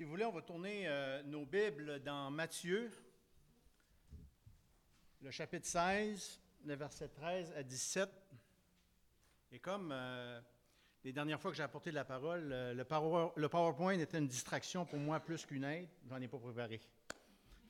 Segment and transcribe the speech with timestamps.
[0.00, 2.90] Si vous voulez, on va tourner euh, nos Bibles dans Matthieu,
[5.20, 8.08] le chapitre 16, le verset 13 à 17.
[9.52, 10.40] Et comme euh,
[11.04, 14.16] les dernières fois que j'ai apporté de la parole, euh, le, power- le PowerPoint était
[14.16, 15.90] une distraction pour moi plus qu'une aide.
[16.08, 16.80] J'en ai pas préparé.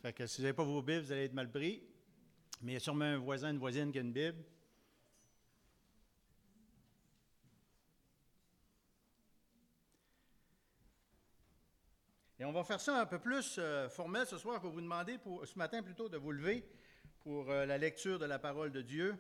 [0.01, 1.83] Fait que si vous n'avez pas vos Bibles, vous allez être mal pris.
[2.63, 4.39] Mais il y a sûrement un voisin, une voisine qui a une Bible.
[12.41, 14.59] Et on va faire ça un peu plus euh, formel ce soir.
[14.63, 16.67] Je vais vous demander, ce matin plutôt, de vous lever
[17.19, 19.15] pour euh, la lecture de la parole de Dieu.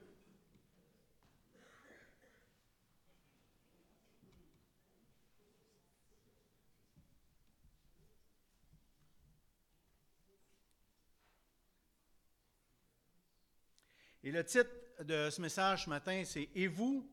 [14.24, 14.70] Et le titre
[15.04, 17.06] de ce message ce matin, c'est Et vous,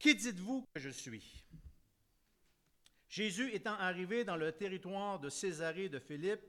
[0.00, 1.44] qui dites-vous que je suis
[3.14, 6.42] Jésus étant arrivé dans le territoire de Césarée de Philippe,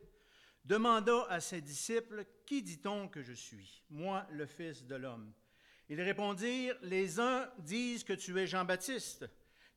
[0.63, 5.31] demanda à ses disciples, Qui dit-on que je suis Moi, le Fils de l'homme?
[5.89, 9.27] Ils répondirent, Les uns disent que tu es Jean-Baptiste,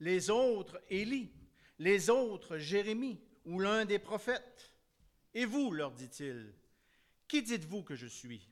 [0.01, 1.31] les autres Élie,
[1.79, 4.73] les autres Jérémie ou l'un des prophètes.
[5.35, 6.55] Et vous, leur dit-il,
[7.29, 8.49] Qui dites-vous que je suis?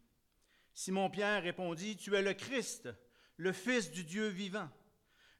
[0.74, 2.90] Simon-Pierre répondit, Tu es le Christ,
[3.38, 4.68] le Fils du Dieu vivant.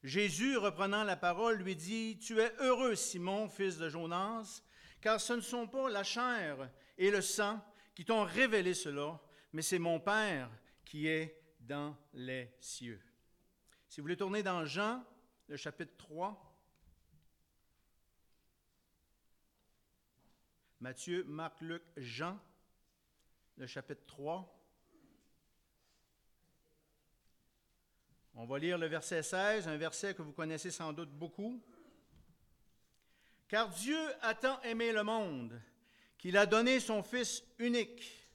[0.03, 4.61] Jésus, reprenant la parole, lui dit, Tu es heureux, Simon, fils de Jonas,
[5.01, 7.63] car ce ne sont pas la chair et le sang
[7.95, 9.19] qui t'ont révélé cela,
[9.53, 10.49] mais c'est mon Père
[10.85, 13.01] qui est dans les cieux.
[13.89, 15.03] Si vous voulez tourner dans Jean,
[15.47, 16.47] le chapitre 3,
[20.79, 22.39] Matthieu, Marc, Luc, Jean,
[23.57, 24.56] le chapitre 3.
[28.39, 31.59] On va lire le verset 16, un verset que vous connaissez sans doute beaucoup.
[33.47, 35.59] Car Dieu a tant aimé le monde
[36.19, 38.29] qu'il a donné son Fils unique,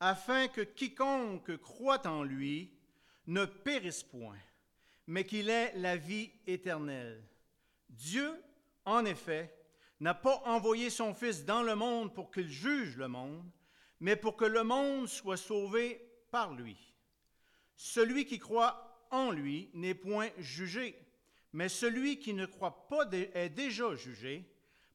[0.00, 2.72] afin que quiconque croit en lui
[3.28, 4.38] ne périsse point,
[5.06, 7.22] mais qu'il ait la vie éternelle.
[7.88, 8.42] Dieu,
[8.84, 9.54] en effet,
[10.00, 13.48] n'a pas envoyé son Fils dans le monde pour qu'il juge le monde,
[14.00, 16.76] mais pour que le monde soit sauvé par lui.
[17.76, 20.98] Celui qui croit en lui n'est point jugé,
[21.52, 24.44] mais celui qui ne croit pas est déjà jugé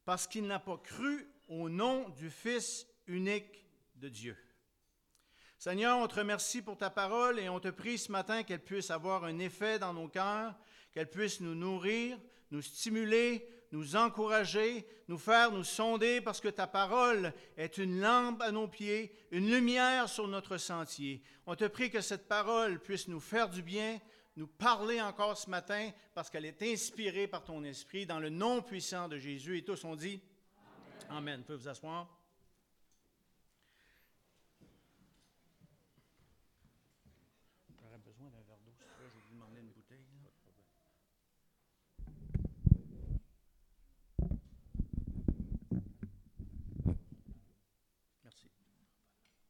[0.05, 4.37] parce qu'il n'a pas cru au nom du Fils unique de Dieu.
[5.57, 8.89] Seigneur, on te remercie pour ta parole et on te prie ce matin qu'elle puisse
[8.89, 10.55] avoir un effet dans nos cœurs,
[10.91, 12.17] qu'elle puisse nous nourrir,
[12.49, 18.41] nous stimuler, nous encourager, nous faire nous sonder, parce que ta parole est une lampe
[18.41, 21.21] à nos pieds, une lumière sur notre sentier.
[21.45, 23.99] On te prie que cette parole puisse nous faire du bien,
[24.35, 28.61] nous parler encore ce matin, parce qu'elle est inspirée par ton esprit, dans le nom
[28.61, 29.57] puissant de Jésus.
[29.57, 30.21] Et tous on dit
[31.09, 31.17] Amen.
[31.17, 31.43] Amen.
[31.43, 32.07] Pouvez vous asseoir.
[38.05, 38.73] Besoin d'un verre d'eau,
[39.31, 40.05] demander une bouteille.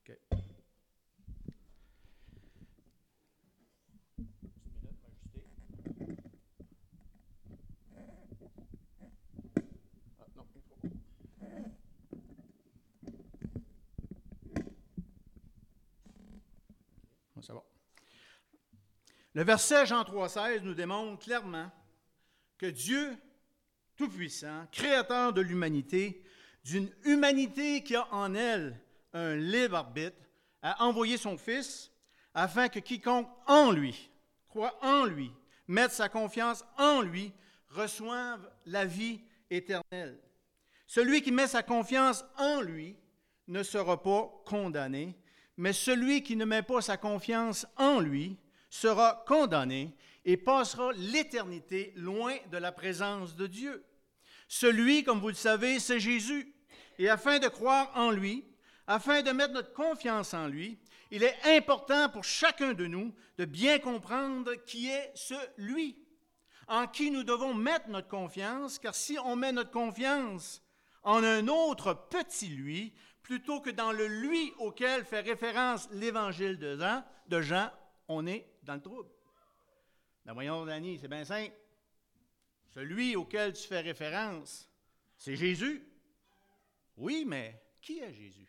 [0.01, 0.41] OK.
[10.19, 10.89] Ah, non, il faut-
[17.35, 17.63] Ah, C'est bon.
[19.33, 21.71] Le verset Jean 3,16 nous démontre clairement
[22.57, 23.15] que Dieu
[23.95, 26.21] Tout-Puissant, créateur de l'humanité,
[26.65, 28.77] d'une humanité qui a en elle
[29.13, 30.17] un libre arbitre,
[30.61, 31.91] a envoyé son Fils
[32.33, 34.11] afin que quiconque en lui,
[34.49, 35.31] croit en lui,
[35.67, 37.31] mette sa confiance en lui,
[37.69, 40.19] reçoive la vie éternelle.
[40.87, 42.97] Celui qui met sa confiance en lui
[43.47, 45.17] ne sera pas condamné,
[45.55, 48.37] mais celui qui ne met pas sa confiance en lui
[48.71, 49.93] sera condamné
[50.25, 53.85] et passera l'éternité loin de la présence de Dieu.
[54.47, 56.55] Celui, comme vous le savez, c'est Jésus.
[56.97, 58.45] Et afin de croire en lui,
[58.87, 60.79] afin de mettre notre confiance en lui,
[61.11, 65.97] il est important pour chacun de nous de bien comprendre qui est ce lui,
[66.67, 70.63] en qui nous devons mettre notre confiance, car si on met notre confiance
[71.03, 77.41] en un autre petit lui, plutôt que dans le lui auquel fait référence l'évangile de
[77.41, 77.71] Jean,
[78.11, 79.09] on est dans le trouble.
[80.25, 81.55] Ben voyons, Danny, c'est bien simple.
[82.69, 84.69] Celui auquel tu fais référence,
[85.17, 85.85] c'est Jésus.
[86.97, 88.47] Oui, mais qui est Jésus?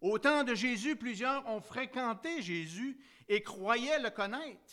[0.00, 4.72] Au temps de Jésus, plusieurs ont fréquenté Jésus et croyaient le connaître.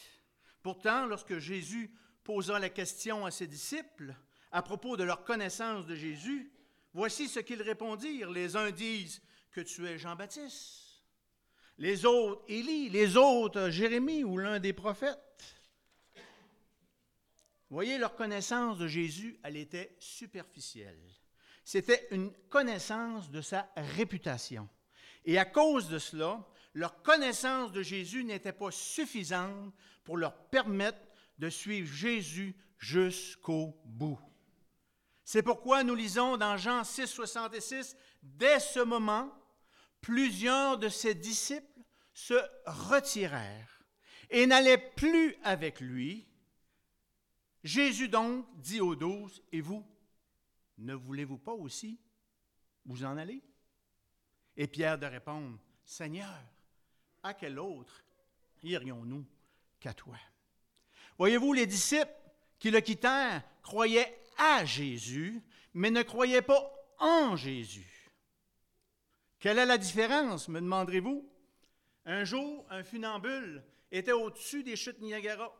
[0.64, 1.94] Pourtant, lorsque Jésus
[2.24, 4.16] posa la question à ses disciples,
[4.52, 6.52] à propos de leur connaissance de Jésus,
[6.94, 8.31] voici ce qu'ils répondirent.
[8.31, 9.22] Les uns disent
[9.52, 10.89] que tu es Jean-Baptiste,
[11.80, 15.18] les autres Élie, les autres Jérémie ou l'un des prophètes.
[17.70, 21.00] voyez, leur connaissance de Jésus, elle était superficielle.
[21.64, 24.68] C'était une connaissance de sa réputation.
[25.26, 29.74] Et à cause de cela, leur connaissance de Jésus n'était pas suffisante
[30.04, 31.00] pour leur permettre
[31.38, 34.20] de suivre Jésus jusqu'au bout.
[35.24, 39.31] C'est pourquoi nous lisons dans Jean 6, 66, dès ce moment,
[40.02, 41.69] plusieurs de ses disciples
[42.19, 42.33] se
[42.66, 43.81] retirèrent
[44.30, 46.27] et n'allaient plus avec lui.
[47.63, 49.86] Jésus donc dit aux douze, Et vous,
[50.80, 51.98] ne voulez-vous pas aussi
[52.86, 53.42] vous en aller?
[54.57, 56.44] Et Pierre de répondre, Seigneur,
[57.24, 58.04] à quel autre
[58.63, 59.25] irions-nous
[59.80, 60.18] qu'à toi?
[61.18, 62.12] Voyez-vous, les disciples
[62.60, 65.42] qui le quittèrent croyaient à Jésus,
[65.74, 66.69] mais ne croyaient pas
[67.00, 68.12] en Jésus.
[69.39, 71.29] Quelle est la différence, me demanderez-vous?
[72.06, 75.56] Un jour, un funambule était au-dessus des chutes Niagara.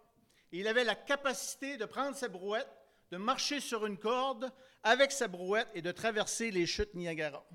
[0.52, 2.70] Il avait la capacité de prendre sa brouette,
[3.12, 4.52] de marcher sur une corde
[4.84, 7.46] avec sa brouette et de traverser les chutes Niagara.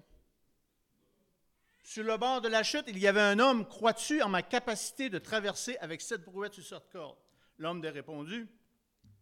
[1.83, 3.67] Sur le bord de la chute, il y avait un homme.
[3.67, 7.19] Crois-tu en ma capacité de traverser avec cette brouette sur cette corde?
[7.59, 8.49] L'homme a répondu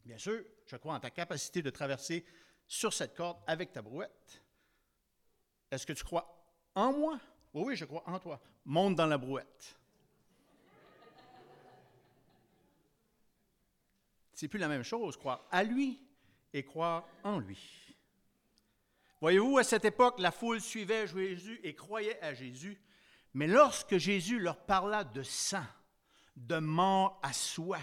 [0.04, 2.24] Bien sûr, je crois en ta capacité de traverser
[2.66, 4.42] sur cette corde avec ta brouette.
[5.70, 6.44] Est-ce que tu crois
[6.74, 7.20] en moi?
[7.54, 8.40] Oui, oui, je crois en toi.
[8.64, 9.78] Monte dans la brouette.
[14.32, 16.00] C'est plus la même chose, croire à lui
[16.52, 17.82] et croire en lui.
[19.20, 22.80] Voyez-vous, à cette époque, la foule suivait Jésus et croyait à Jésus.
[23.34, 25.64] Mais lorsque Jésus leur parla de sang,
[26.34, 27.78] de mort à soi,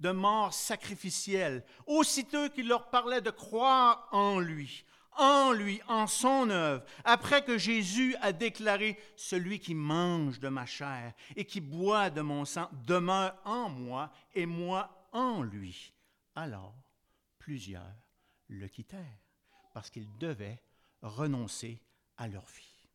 [0.00, 4.84] de mort sacrificielle, aussitôt qu'il leur parlait de croire en lui,
[5.18, 10.66] en lui, en son œuvre, après que Jésus a déclaré, Celui qui mange de ma
[10.66, 15.92] chair et qui boit de mon sang demeure en moi et moi en lui.
[16.34, 16.74] Alors,
[17.38, 17.94] plusieurs
[18.48, 19.20] le quittèrent
[19.72, 20.62] parce qu'ils devaient
[21.02, 21.80] renoncer
[22.16, 22.88] à leur vie.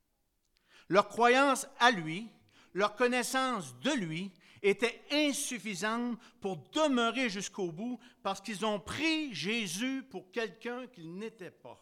[0.89, 2.27] Leur croyance à lui,
[2.73, 4.31] leur connaissance de lui
[4.61, 11.51] était insuffisante pour demeurer jusqu'au bout parce qu'ils ont pris Jésus pour quelqu'un qu'il n'était
[11.51, 11.79] pas.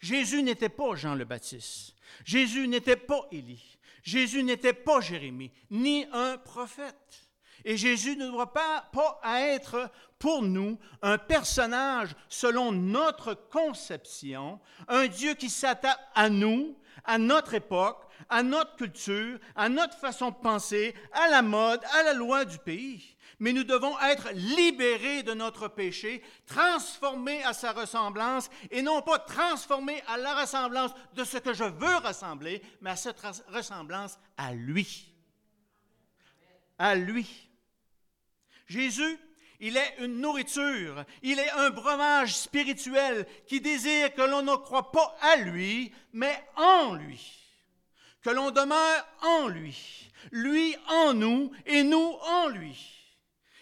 [0.00, 1.94] Jésus n'était pas Jean le Baptiste.
[2.24, 3.78] Jésus n'était pas Élie.
[4.02, 7.27] Jésus n'était pas Jérémie, ni un prophète.
[7.64, 8.88] Et Jésus ne doit pas,
[9.24, 17.18] être pour nous un personnage selon notre conception, un Dieu qui s'attaque à nous, à
[17.18, 22.12] notre époque, à notre culture, à notre façon de penser, à la mode, à la
[22.12, 23.16] loi du pays.
[23.40, 29.20] Mais nous devons être libérés de notre péché, transformés à sa ressemblance, et non pas
[29.20, 34.52] transformés à la ressemblance de ce que je veux ressembler, mais à cette ressemblance à
[34.52, 35.14] lui.
[36.78, 37.47] À lui.
[38.68, 39.18] Jésus,
[39.60, 44.92] il est une nourriture, il est un breuvage spirituel qui désire que l'on ne croit
[44.92, 47.34] pas à lui, mais en lui.
[48.22, 52.94] Que l'on demeure en lui, lui en nous et nous en lui.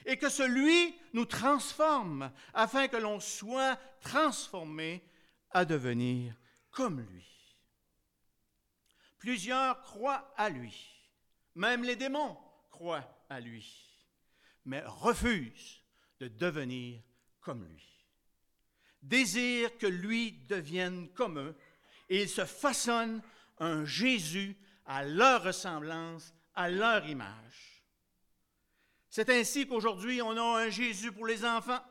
[0.04, 5.02] Et que celui nous transforme afin que l'on soit transformé
[5.50, 6.34] à devenir
[6.70, 7.26] comme lui.
[9.18, 10.74] Plusieurs croient à lui,
[11.54, 12.36] même les démons
[12.70, 13.85] croient à lui
[14.66, 15.82] mais refuse
[16.20, 17.00] de devenir
[17.40, 17.86] comme lui.
[19.02, 21.56] Désire que lui devienne comme eux
[22.08, 23.22] et ils se façonnent
[23.58, 27.84] un Jésus à leur ressemblance, à leur image.
[29.08, 31.82] C'est ainsi qu'aujourd'hui, on a un Jésus pour les enfants,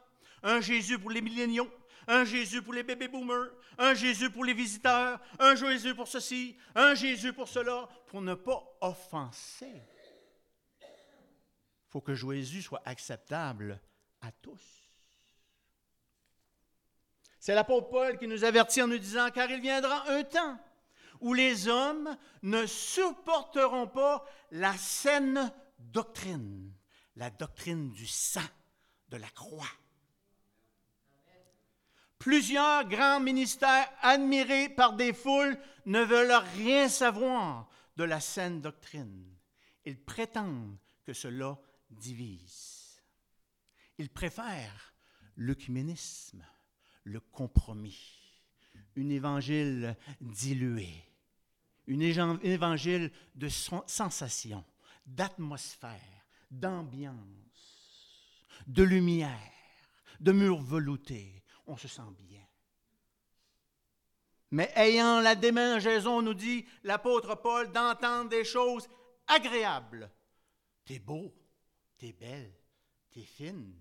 [0.44, 1.72] un Jésus pour les milléniaux,
[2.08, 6.58] un Jésus pour les bébés boomers, un Jésus pour les visiteurs, un Jésus pour ceci,
[6.76, 9.82] un Jésus pour cela, pour ne pas offenser
[11.96, 13.80] faut que Jésus soit acceptable
[14.20, 14.92] à tous.
[17.40, 20.60] C'est l'apôtre Paul qui nous avertit en nous disant, car il viendra un temps
[21.22, 26.70] où les hommes ne supporteront pas la saine doctrine,
[27.16, 28.42] la doctrine du sang,
[29.08, 29.64] de la croix.
[32.20, 39.34] Plusieurs grands ministères admirés par des foules ne veulent rien savoir de la saine doctrine.
[39.86, 40.76] Ils prétendent
[41.06, 41.58] que cela
[41.90, 43.02] divise.
[43.98, 44.94] Il préfère
[45.38, 46.46] l'œcuménisme,
[47.04, 48.00] le compromis,
[48.98, 50.90] un évangile dilué,
[51.88, 54.64] un évangile de sensation,
[55.06, 57.16] d'atmosphère, d'ambiance,
[58.68, 59.52] de lumière,
[60.20, 61.44] de murs veloutés.
[61.68, 62.46] on se sent bien.
[64.52, 68.88] Mais ayant la démangeaison, nous dit l'apôtre Paul, d'entendre des choses
[69.28, 70.10] agréables.
[70.86, 71.34] T'es beau,
[72.06, 72.52] t'es belle,
[73.12, 73.74] t'es fine.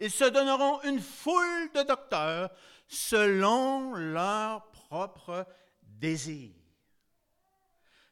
[0.00, 2.50] Ils se donneront une foule de docteurs
[2.88, 5.46] selon leur propre
[5.82, 6.50] désir.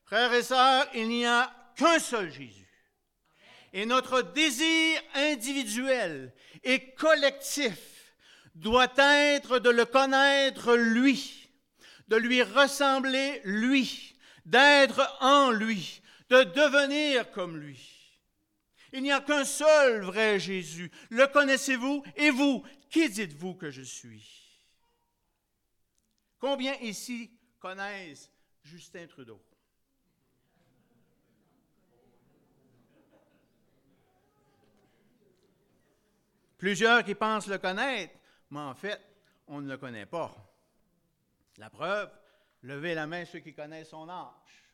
[0.04, 2.68] Frères et sœurs, il n'y a qu'un seul Jésus.
[3.72, 8.14] Et notre désir individuel et collectif
[8.54, 11.50] doit être de le connaître lui,
[12.06, 16.00] de lui ressembler lui, d'être en lui,
[16.30, 17.95] de devenir comme lui.
[18.96, 20.90] Il n'y a qu'un seul vrai Jésus.
[21.10, 22.02] Le connaissez-vous?
[22.16, 24.58] Et vous, qui dites-vous que je suis?
[26.38, 29.44] Combien ici connaissent Justin Trudeau?
[36.56, 38.14] Plusieurs qui pensent le connaître,
[38.48, 38.98] mais en fait,
[39.46, 40.34] on ne le connaît pas.
[41.58, 42.10] La preuve,
[42.62, 44.64] levez la main ceux qui connaissent son âge.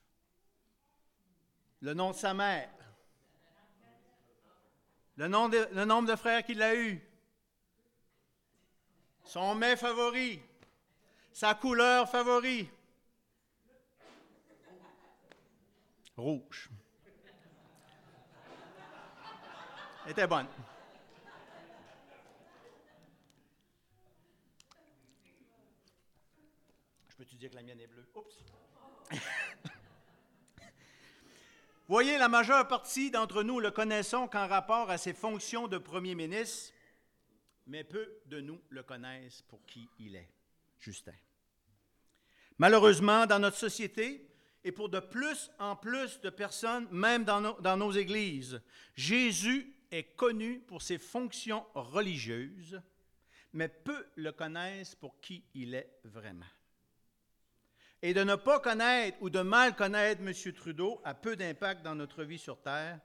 [1.80, 2.70] Le nom de sa mère.
[5.16, 7.00] Le, nom le nombre de frères qu'il a eu.
[9.24, 10.40] Son mets favori.
[11.32, 12.68] Sa couleur favori.
[16.16, 16.68] Rouge.
[20.04, 20.48] Elle était bonne.
[27.16, 28.04] Peux-tu dire que la mienne est bleue?
[28.16, 28.44] Oups!
[31.88, 36.14] Voyez, la majeure partie d'entre nous le connaissons qu'en rapport à ses fonctions de premier
[36.14, 36.72] ministre,
[37.66, 40.30] mais peu de nous le connaissent pour qui il est,
[40.78, 41.12] Justin.
[42.58, 44.28] Malheureusement, dans notre société,
[44.64, 48.62] et pour de plus en plus de personnes, même dans nos, dans nos églises,
[48.94, 52.80] Jésus est connu pour ses fonctions religieuses,
[53.52, 56.46] mais peu le connaissent pour qui il est vraiment.
[58.02, 60.52] Et de ne pas connaître ou de mal connaître M.
[60.52, 62.98] Trudeau a peu d'impact dans notre vie sur Terre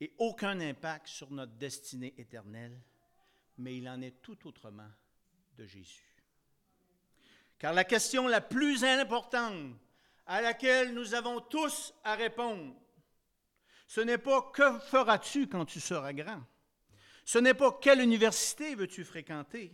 [0.00, 2.80] et aucun impact sur notre destinée éternelle,
[3.58, 4.90] mais il en est tout autrement
[5.56, 6.14] de Jésus.
[7.58, 9.76] Car la question la plus importante
[10.26, 12.74] à laquelle nous avons tous à répondre,
[13.86, 16.42] ce n'est pas que feras-tu quand tu seras grand?
[17.24, 19.72] Ce n'est pas quelle université veux-tu fréquenter?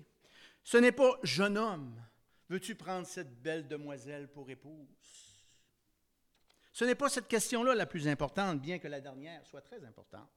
[0.63, 2.01] Ce n'est pas jeune homme.
[2.51, 5.47] Veux-tu prendre cette belle demoiselle pour épouse?
[6.73, 10.29] Ce n'est pas cette question-là la plus importante, bien que la dernière soit très importante.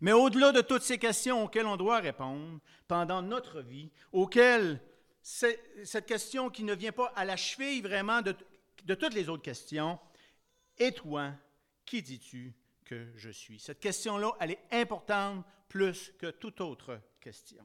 [0.00, 4.82] Mais au-delà de toutes ces questions auxquelles on doit répondre pendant notre vie, auxquelles
[5.22, 8.36] cette question qui ne vient pas à la cheville vraiment de,
[8.84, 9.98] de toutes les autres questions,
[10.76, 11.32] et toi,
[11.86, 12.52] qui dis-tu
[12.84, 13.58] que je suis?
[13.58, 17.64] Cette question-là, elle est importante plus que toute autre question.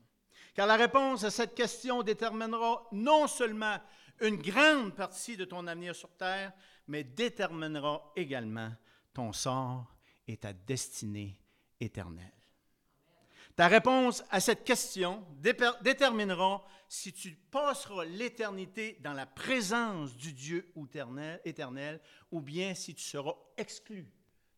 [0.60, 3.78] Car la réponse à cette question déterminera non seulement
[4.20, 6.52] une grande partie de ton avenir sur terre,
[6.86, 8.70] mais déterminera également
[9.14, 9.96] ton sort
[10.28, 11.42] et ta destinée
[11.80, 12.34] éternelle.
[13.56, 15.26] Ta réponse à cette question
[15.82, 20.74] déterminera si tu passeras l'éternité dans la présence du Dieu
[21.46, 22.02] éternel
[22.32, 24.12] ou bien si tu seras exclu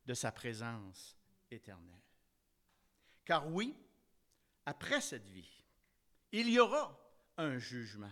[0.07, 1.15] de sa présence
[1.51, 2.01] éternelle.
[3.23, 3.75] Car oui,
[4.65, 5.60] après cette vie,
[6.31, 6.97] il y aura
[7.37, 8.11] un jugement.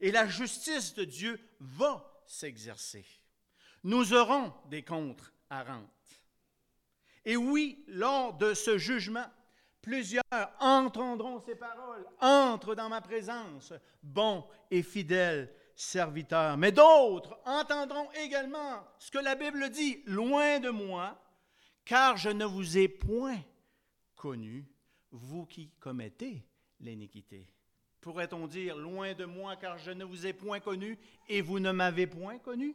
[0.00, 3.04] Et la justice de Dieu va s'exercer.
[3.84, 5.88] Nous aurons des comptes à rendre.
[7.24, 9.26] Et oui, lors de ce jugement,
[9.80, 10.22] plusieurs
[10.60, 12.06] entendront ces paroles.
[12.20, 13.72] Entre dans ma présence,
[14.02, 16.56] bon et fidèle serviteur.
[16.56, 21.20] Mais d'autres entendront également ce que la Bible dit, loin de moi,
[21.84, 23.40] car je ne vous ai point
[24.16, 24.66] connu,
[25.10, 26.46] vous qui commettez
[26.82, 27.46] l'iniquité.
[28.00, 30.98] Pourrait-on dire, loin de moi, car je ne vous ai point connu
[31.28, 32.74] et vous ne m'avez point connu?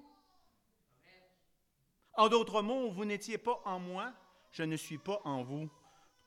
[2.13, 4.13] En d'autres mots, vous n'étiez pas en moi,
[4.51, 5.69] je ne suis pas en vous,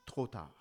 [0.05, 0.53] trop tard.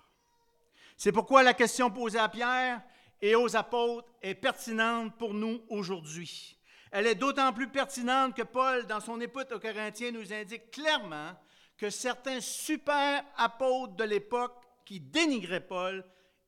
[0.96, 2.82] C'est pourquoi la question posée à Pierre
[3.22, 6.56] et aux apôtres est pertinente pour nous aujourd'hui.
[6.90, 11.32] Elle est d'autant plus pertinente que Paul, dans son épître aux Corinthiens, nous indique clairement
[11.76, 16.04] que certains super apôtres de l'époque qui dénigraient Paul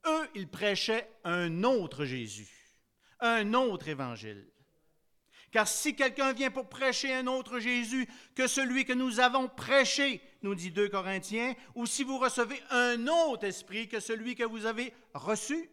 [0.07, 2.51] eux, ils prêchaient un autre Jésus,
[3.21, 4.53] un autre évangile.
[5.53, 10.23] Car si quelqu'un vient pour prêcher un autre Jésus que celui que nous avons prêché,
[10.41, 14.65] nous dit 2 Corinthiens, ou si vous recevez un autre esprit que celui que vous
[14.65, 15.71] avez reçu,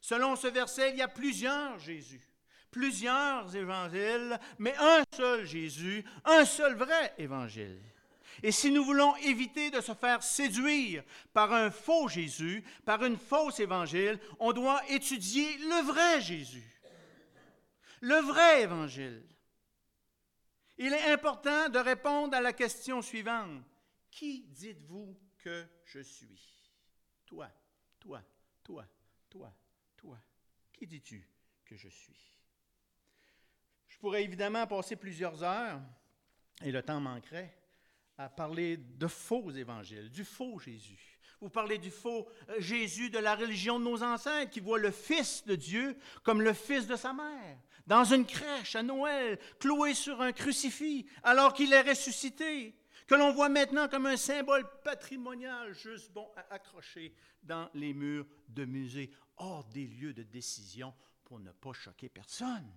[0.00, 2.28] selon ce verset, il y a plusieurs Jésus,
[2.72, 7.80] plusieurs évangiles, mais un seul Jésus, un seul vrai évangile.
[8.42, 13.16] Et si nous voulons éviter de se faire séduire par un faux Jésus, par une
[13.16, 16.80] fausse évangile, on doit étudier le vrai Jésus,
[18.00, 19.24] le vrai évangile.
[20.78, 23.62] Il est important de répondre à la question suivante.
[24.10, 26.58] Qui dites-vous que je suis?
[27.26, 27.50] Toi,
[28.00, 28.22] toi,
[28.64, 28.84] toi,
[29.30, 29.52] toi,
[29.96, 30.18] toi.
[30.72, 31.28] Qui dis-tu
[31.64, 32.38] que je suis?
[33.88, 35.80] Je pourrais évidemment passer plusieurs heures,
[36.62, 37.56] et le temps manquerait,
[38.18, 41.18] à parler de faux évangiles, du faux Jésus.
[41.40, 44.92] Vous parlez du faux euh, Jésus de la religion de nos ancêtres qui voit le
[44.92, 49.94] Fils de Dieu comme le Fils de sa mère, dans une crèche à Noël, cloué
[49.94, 52.76] sur un crucifix, alors qu'il est ressuscité,
[53.08, 58.26] que l'on voit maintenant comme un symbole patrimonial juste bon à accrocher dans les murs
[58.48, 62.70] de musées, hors des lieux de décision pour ne pas choquer personne.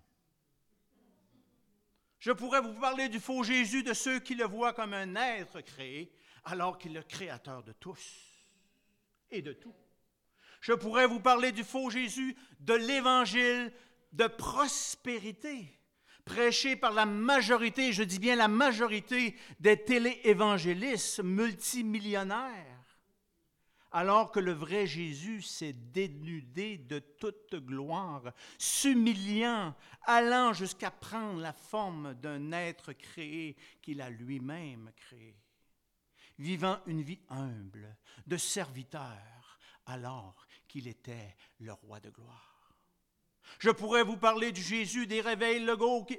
[2.25, 5.62] Je pourrais vous parler du faux Jésus de ceux qui le voient comme un être
[5.62, 6.12] créé,
[6.44, 8.01] alors qu'il est le créateur de tous
[9.29, 9.75] et de tout.
[10.60, 13.72] Je pourrais vous parler du faux Jésus de l'évangile
[14.12, 15.79] de prospérité,
[16.25, 22.85] prêché par la majorité, je dis bien la majorité des téléévangélistes multimillionnaires
[23.96, 29.74] alors que le vrai Jésus s'est dénudé de toute gloire, s'humiliant,
[30.04, 35.40] allant jusqu'à prendre la forme d'un être créé qu'il a lui-même créé,
[36.38, 37.96] vivant une vie humble,
[38.28, 42.75] de serviteur, alors qu'il était le roi de gloire.
[43.60, 45.66] Je pourrais vous parler du Jésus des réveils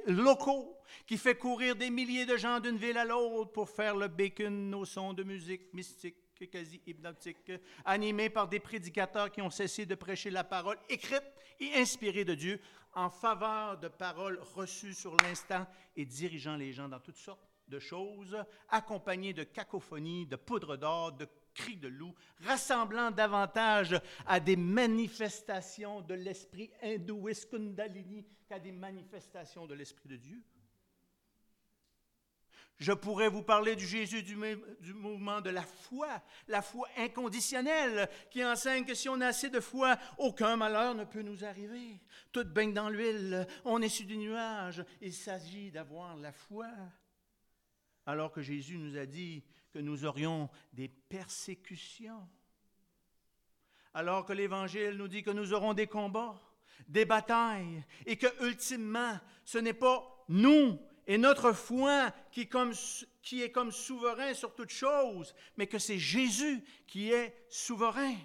[0.07, 4.09] locaux qui fait courir des milliers de gens d'une ville à l'autre pour faire le
[4.09, 7.51] bacon au son de musique mystique quasi hypnotique,
[7.85, 11.25] animé par des prédicateurs qui ont cessé de prêcher la parole écrite
[11.59, 12.61] et inspirée de Dieu
[12.93, 15.67] en faveur de paroles reçues sur l'instant
[15.97, 18.37] et dirigeant les gens dans toutes sortes de choses,
[18.69, 26.03] accompagnés de cacophonie, de poudre d'or, de cris de loup, rassemblant davantage à des manifestations
[26.03, 30.43] de l'esprit hindouiste Kundalini qu'à des manifestations de l'esprit de Dieu.
[32.79, 38.45] Je pourrais vous parler du Jésus du, mouvement de la foi, la foi inconditionnelle, qui
[38.45, 41.99] enseigne que si on a assez de foi, aucun malheur ne peut nous arriver.
[42.33, 44.85] Tout baigne dans l'huile, on est sur du nuage.
[45.01, 46.67] Il s'agit d'avoir la foi.
[48.05, 52.29] Alors que Jésus nous a dit que nous aurions des persécutions.
[53.95, 56.39] Alors que l'Évangile nous dit que nous aurons des combats,
[56.87, 62.47] des batailles, et que ultimement, ce n'est pas nous et notre foi qui est,
[63.51, 68.17] comme, souverain sur toute chose, mais que c'est Jésus qui est souverain.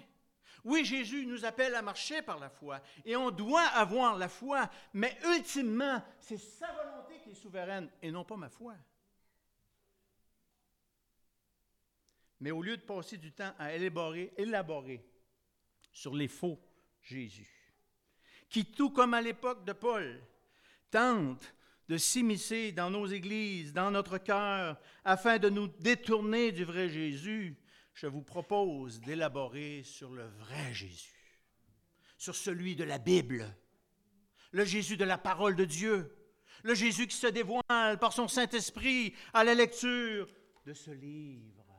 [0.64, 4.68] Oui, Jésus nous appelle à marcher par la foi et on doit avoir la foi,
[4.92, 8.74] mais ultimement, c'est sa volonté qui est souveraine et non pas ma foi.
[12.40, 15.04] Mais au lieu de passer du temps à élaborer, élaborer
[15.92, 16.60] sur les faux
[17.00, 17.48] Jésus,
[18.48, 20.20] qui, tout comme à l'époque de Paul,
[20.90, 21.54] tentent
[21.92, 27.54] de s'immiscer dans nos églises, dans notre cœur, afin de nous détourner du vrai Jésus,
[27.92, 31.38] je vous propose d'élaborer sur le vrai Jésus,
[32.16, 33.54] sur celui de la Bible,
[34.52, 36.16] le Jésus de la parole de Dieu,
[36.62, 40.26] le Jésus qui se dévoile par son Saint-Esprit à la lecture
[40.64, 41.76] de ce livre,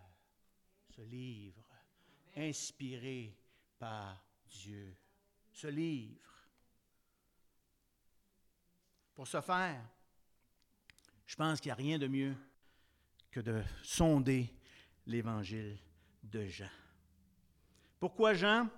[0.96, 1.66] ce livre
[2.36, 3.36] inspiré
[3.80, 4.96] par Dieu,
[5.52, 6.20] ce livre.
[9.16, 9.84] Pour ce faire,
[11.34, 12.36] je pense qu'il n'y a rien de mieux
[13.32, 14.54] que de sonder
[15.08, 15.80] l'évangile
[16.22, 16.70] de Jean.
[18.00, 18.70] Pourquoi Jean?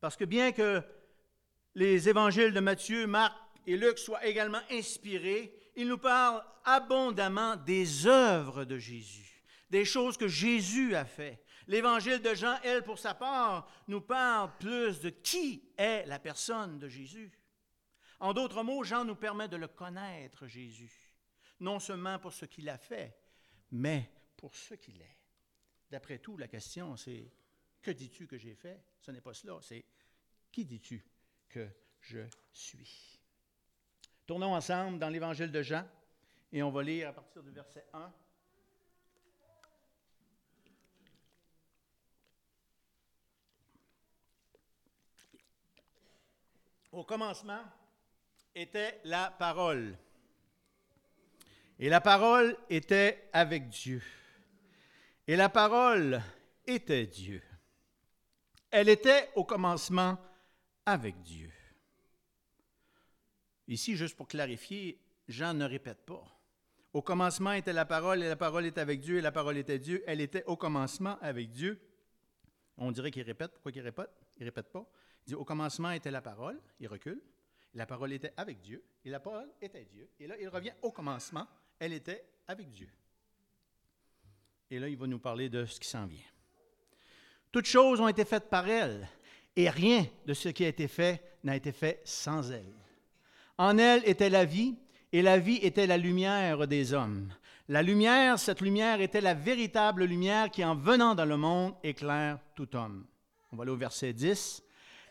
[0.00, 0.82] Parce que bien que
[1.74, 3.36] les évangiles de Matthieu, Marc
[3.66, 10.16] et Luc soient également inspirés, ils nous parlent abondamment des œuvres de Jésus, des choses
[10.16, 11.44] que Jésus a fait.
[11.66, 16.78] L'évangile de Jean, elle, pour sa part, nous parle plus de qui est la personne
[16.78, 17.30] de Jésus.
[18.20, 20.99] En d'autres mots, Jean nous permet de le connaître, Jésus
[21.60, 23.16] non seulement pour ce qu'il a fait,
[23.70, 25.16] mais pour ce qu'il est.
[25.90, 27.30] D'après tout, la question, c'est
[27.82, 28.82] que dis-tu que j'ai fait?
[29.00, 29.84] Ce n'est pas cela, c'est
[30.50, 31.04] qui dis-tu
[31.48, 31.68] que
[32.00, 32.20] je
[32.52, 33.20] suis?
[34.26, 35.86] Tournons ensemble dans l'Évangile de Jean
[36.52, 38.12] et on va lire à partir du verset 1.
[46.92, 47.62] Au commencement
[48.54, 49.96] était la parole.
[51.82, 54.02] Et la parole était avec Dieu.
[55.26, 56.20] Et la parole
[56.66, 57.42] était Dieu.
[58.70, 60.18] Elle était au commencement
[60.84, 61.50] avec Dieu.
[63.66, 66.22] Ici, juste pour clarifier, Jean ne répète pas.
[66.92, 69.78] Au commencement était la parole, et la parole était avec Dieu, et la parole était
[69.78, 70.04] Dieu.
[70.06, 71.80] Elle était au commencement avec Dieu.
[72.76, 73.52] On dirait qu'il répète.
[73.52, 74.10] Pourquoi qu'il répète?
[74.36, 74.84] Il répète pas.
[75.24, 76.60] Il dit, au commencement était la parole.
[76.78, 77.22] Il recule.
[77.72, 80.10] La parole était avec Dieu, et la parole était Dieu.
[80.18, 81.48] Et là, il revient au commencement.
[81.80, 82.88] Elle était avec Dieu.
[84.70, 86.18] Et là, il va nous parler de ce qui s'en vient.
[87.50, 89.08] Toutes choses ont été faites par elle,
[89.56, 92.74] et rien de ce qui a été fait n'a été fait sans elle.
[93.56, 94.76] En elle était la vie,
[95.10, 97.32] et la vie était la lumière des hommes.
[97.66, 102.38] La lumière, cette lumière était la véritable lumière qui, en venant dans le monde, éclaire
[102.54, 103.06] tout homme.
[103.52, 104.62] On va aller au verset 10.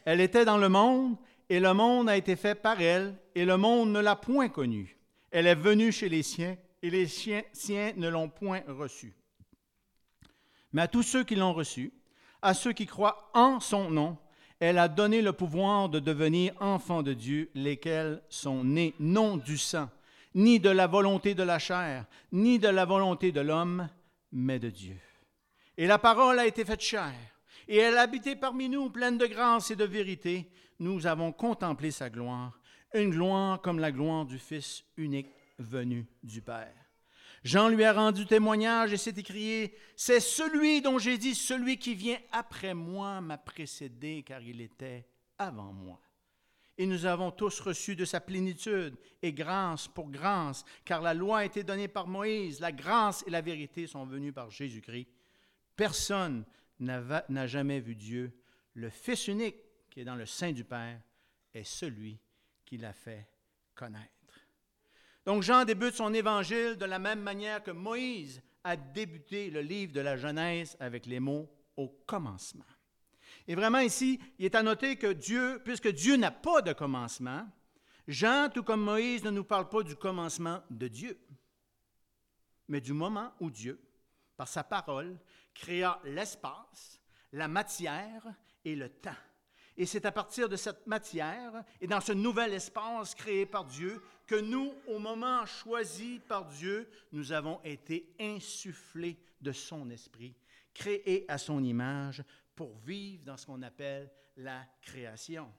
[0.05, 1.17] Elle était dans le monde,
[1.49, 4.98] et le monde a été fait par elle, et le monde ne l'a point connue.
[5.31, 7.43] Elle est venue chez les siens, et les siens,
[7.97, 9.13] ne l'ont point reçue.
[10.71, 11.91] Mais à tous ceux qui l'ont reçue,
[12.41, 14.17] à ceux qui croient en son nom,
[14.59, 19.57] elle a donné le pouvoir de devenir enfants de Dieu, lesquels sont nés non du
[19.57, 19.89] sang,
[20.35, 23.89] ni de la volonté de la chair, ni de la volonté de l'homme,
[24.31, 24.99] mais de Dieu.
[25.77, 27.13] Et la parole a été faite chair,
[27.67, 30.49] et elle a habité parmi nous, pleine de grâce et de vérité.
[30.79, 32.59] Nous avons contemplé sa gloire,
[32.93, 36.73] une gloire comme la gloire du Fils unique venu du Père.
[37.43, 41.95] Jean lui a rendu témoignage et s'est écrié, C'est celui dont j'ai dit, celui qui
[41.95, 46.01] vient après moi m'a précédé, car il était avant moi.
[46.77, 51.39] Et nous avons tous reçu de sa plénitude, et grâce pour grâce, car la loi
[51.39, 55.07] a été donnée par Moïse, la grâce et la vérité sont venues par Jésus-Christ.
[55.75, 56.45] Personne
[56.79, 58.33] n'a jamais vu Dieu.
[58.73, 59.57] Le Fils unique
[59.89, 61.01] qui est dans le sein du Père
[61.53, 62.19] est celui
[62.69, 63.27] qui l'a fait
[63.73, 64.45] connaître.
[65.25, 69.91] Donc Jean débute son évangile de la même manière que Moïse a débuté le livre
[69.91, 72.65] de la Genèse avec les mots au commencement.
[73.47, 77.47] Et vraiment ici, il est à noter que Dieu, puisque Dieu n'a pas de commencement,
[78.07, 81.19] Jean, tout comme Moïse, ne nous parle pas du commencement de Dieu,
[82.67, 83.81] mais du moment où Dieu,
[84.37, 85.19] par sa parole,
[85.55, 87.01] créa l'espace,
[87.31, 88.27] la matière
[88.63, 89.09] et le temps.
[89.79, 94.01] Et c'est à partir de cette matière et dans ce nouvel espace créé par Dieu
[94.27, 100.35] que nous, au moment choisi par Dieu, nous avons été insufflés de son esprit,
[100.73, 102.25] créés à son image
[102.57, 105.49] pour vivre dans ce qu'on appelle la création.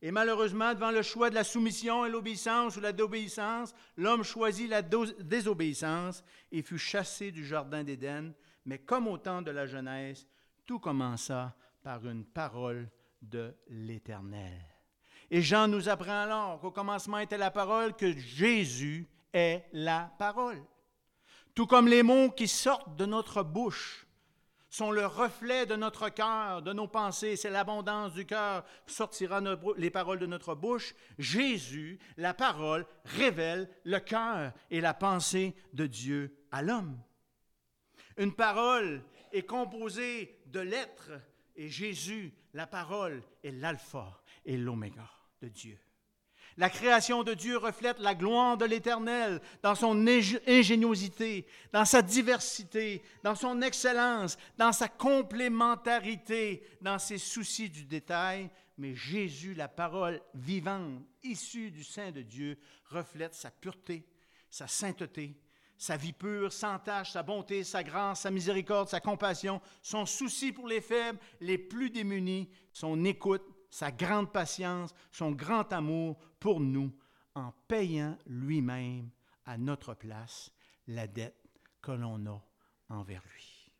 [0.00, 4.70] Et malheureusement, devant le choix de la soumission et l'obéissance ou la désobéissance, l'homme choisit
[4.70, 8.32] la désobéissance et fut chassé du Jardin d'Éden.
[8.66, 10.28] Mais comme au temps de la Genèse,
[10.64, 12.88] tout commença par une parole
[13.30, 14.64] de l'Éternel.
[15.30, 20.62] Et Jean nous apprend alors qu'au commencement était la parole, que Jésus est la parole.
[21.54, 24.06] Tout comme les mots qui sortent de notre bouche
[24.68, 29.40] sont le reflet de notre cœur, de nos pensées, c'est l'abondance du cœur qui sortira
[29.78, 30.94] les paroles de notre bouche.
[31.18, 37.00] Jésus, la parole, révèle le cœur et la pensée de Dieu à l'homme.
[38.18, 41.12] Une parole est composée de lettres
[41.56, 45.08] et Jésus, la parole, est l'alpha et l'oméga
[45.42, 45.78] de Dieu.
[46.56, 53.02] La création de Dieu reflète la gloire de l'Éternel dans son ingéniosité, dans sa diversité,
[53.22, 58.48] dans son excellence, dans sa complémentarité, dans ses soucis du détail.
[58.78, 64.08] Mais Jésus, la parole vivante, issue du sein de Dieu, reflète sa pureté,
[64.48, 65.38] sa sainteté,
[65.78, 70.52] sa vie pure, sans tache, sa bonté, sa grâce, sa miséricorde, sa compassion, son souci
[70.52, 76.60] pour les faibles, les plus démunis, son écoute, sa grande patience, son grand amour pour
[76.60, 76.92] nous,
[77.34, 79.10] en payant lui-même
[79.44, 80.50] à notre place
[80.86, 81.36] la dette
[81.82, 82.42] que l'on a
[82.88, 83.70] envers lui.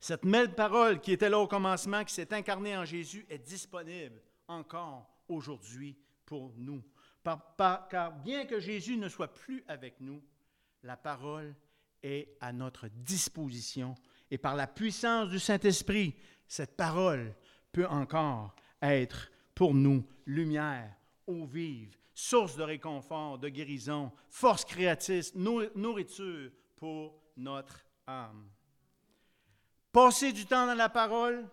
[0.00, 4.22] Cette belle parole qui était là au commencement, qui s'est incarnée en Jésus, est disponible
[4.48, 6.82] encore aujourd'hui pour nous.
[7.90, 10.22] car bien que Jésus ne soit plus avec nous,
[10.82, 11.54] la parole
[12.02, 13.94] est à notre disposition.
[14.30, 16.14] Et par la puissance du Saint-Esprit,
[16.46, 17.34] cette parole
[17.72, 20.94] peut encore être pour nous lumière,
[21.26, 28.48] eau vive, source de réconfort, de guérison, force créatrice, nourriture pour notre âme.
[29.92, 31.48] Passer du temps dans la parole,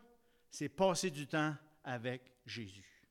[0.49, 3.07] c'est passer du temps avec Jésus.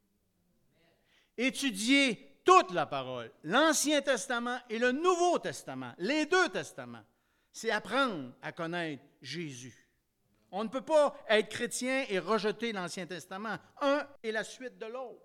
[1.36, 7.04] Étudier toute la parole, l'Ancien Testament et le Nouveau Testament, les deux testaments,
[7.52, 9.82] c'est apprendre à connaître Jésus.
[10.50, 13.58] On ne peut pas être chrétien et rejeter l'Ancien Testament.
[13.80, 15.22] Un est la suite de l'autre.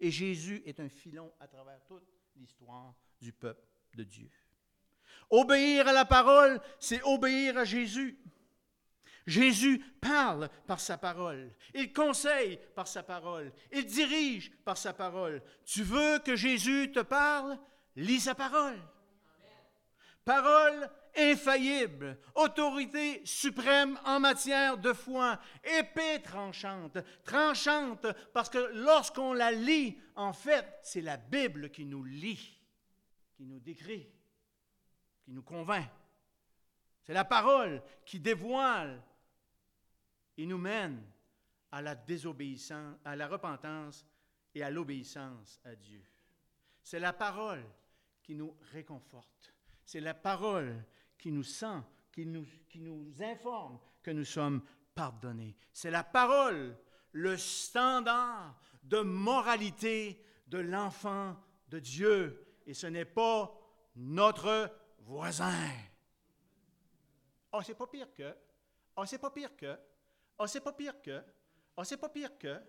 [0.00, 2.04] Et Jésus est un filon à travers toute
[2.36, 4.30] l'histoire du peuple de Dieu.
[5.28, 8.18] Obéir à la parole, c'est obéir à Jésus.
[9.26, 11.52] Jésus parle par sa parole.
[11.74, 13.52] Il conseille par sa parole.
[13.72, 15.42] Il dirige par sa parole.
[15.64, 17.58] Tu veux que Jésus te parle?
[17.96, 18.78] Lis sa parole.
[20.24, 29.50] parole infaillible, autorité suprême en matière de foi, épée tranchante, tranchante parce que lorsqu'on la
[29.50, 32.60] lit, en fait, c'est la Bible qui nous lit,
[33.34, 34.08] qui nous décrit,
[35.24, 35.88] qui nous convainc.
[37.10, 39.02] C'est la parole qui dévoile
[40.36, 41.02] et nous mène
[41.72, 44.06] à la désobéissance, à la repentance
[44.54, 46.04] et à l'obéissance à Dieu.
[46.84, 47.64] C'est la parole
[48.22, 49.52] qui nous réconforte.
[49.84, 50.84] C'est la parole
[51.18, 54.62] qui nous sent, qui nous, qui nous informe que nous sommes
[54.94, 55.56] pardonnés.
[55.72, 56.78] C'est la parole,
[57.10, 61.36] le standard de moralité de l'enfant
[61.70, 62.46] de Dieu.
[62.66, 63.52] Et ce n'est pas
[63.96, 65.89] notre voisin.
[67.52, 68.36] Oh, c'est pas pire que.
[68.96, 69.78] Oh, c'est pas pire que.
[70.38, 71.22] Oh, c'est pas pire que.
[71.76, 72.60] Oh, c'est pas pire que.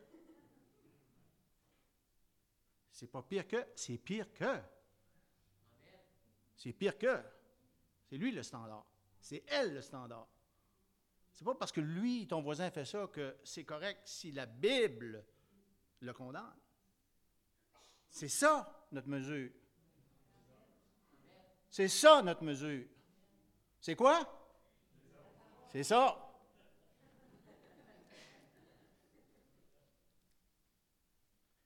[2.92, 4.60] C'est pas pire que, c'est pire que.
[6.56, 7.20] C'est pire que.
[8.06, 8.86] C'est lui le standard.
[9.20, 10.28] C'est elle le standard.
[11.32, 15.26] C'est pas parce que lui, ton voisin, fait ça que c'est correct si la Bible
[16.02, 16.60] le condamne.
[18.10, 19.52] C'est ça notre mesure.
[21.70, 22.86] C'est ça notre mesure.
[23.80, 24.41] C'est quoi?
[25.72, 26.18] C'est ça.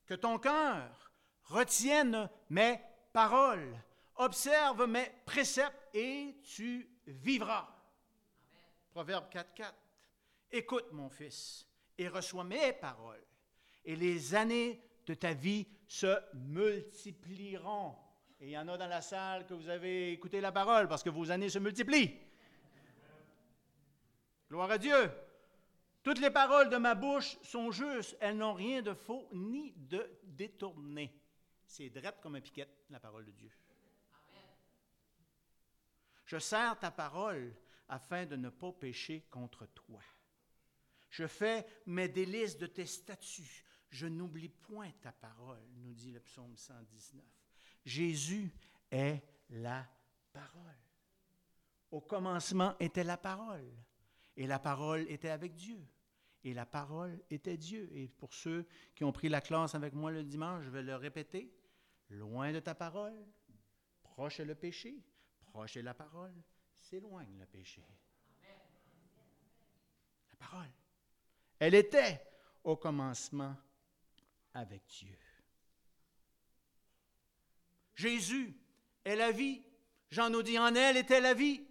[0.06, 1.12] Que ton cœur
[1.46, 2.80] retienne mes
[3.12, 3.76] paroles,
[4.18, 7.68] observe mes préceptes et tu vivras.
[8.92, 9.74] Proverbe 4.4.
[10.52, 13.26] Écoute mon fils et reçois mes paroles
[13.84, 17.96] et les années de ta vie se multiplieront.
[18.40, 21.02] Et il y en a dans la salle que vous avez écouté la parole parce
[21.02, 22.20] que vos années se multiplient.
[24.56, 25.12] Gloire à Dieu.
[26.02, 28.16] Toutes les paroles de ma bouche sont justes.
[28.22, 31.14] Elles n'ont rien de faux ni de détourné.
[31.68, 33.52] C'est drette comme un piquet, la parole de Dieu.
[36.24, 37.54] Je sers ta parole
[37.90, 40.00] afin de ne pas pécher contre toi.
[41.10, 43.66] Je fais mes délices de tes statuts.
[43.90, 47.22] Je n'oublie point ta parole, nous dit le psaume 119.
[47.84, 48.54] Jésus
[48.90, 49.86] est la
[50.32, 50.80] parole.
[51.92, 53.70] Au commencement était la parole,
[54.38, 55.80] et la parole était avec Dieu,
[56.44, 57.90] et la parole était Dieu.
[57.94, 60.96] Et pour ceux qui ont pris la classe avec moi le dimanche, je vais le
[60.96, 61.52] répéter.
[62.10, 63.16] Loin de ta parole,
[64.04, 64.96] proche est le péché,
[65.46, 66.34] proche est la parole,
[66.72, 67.84] s'éloigne le péché.
[70.30, 70.70] La parole.
[71.58, 72.22] Elle était
[72.64, 73.56] au commencement
[74.54, 75.18] avec Dieu.
[77.96, 78.54] Jésus
[79.04, 79.64] est la vie.
[80.12, 81.66] Jean nous dit, en elle était la vie.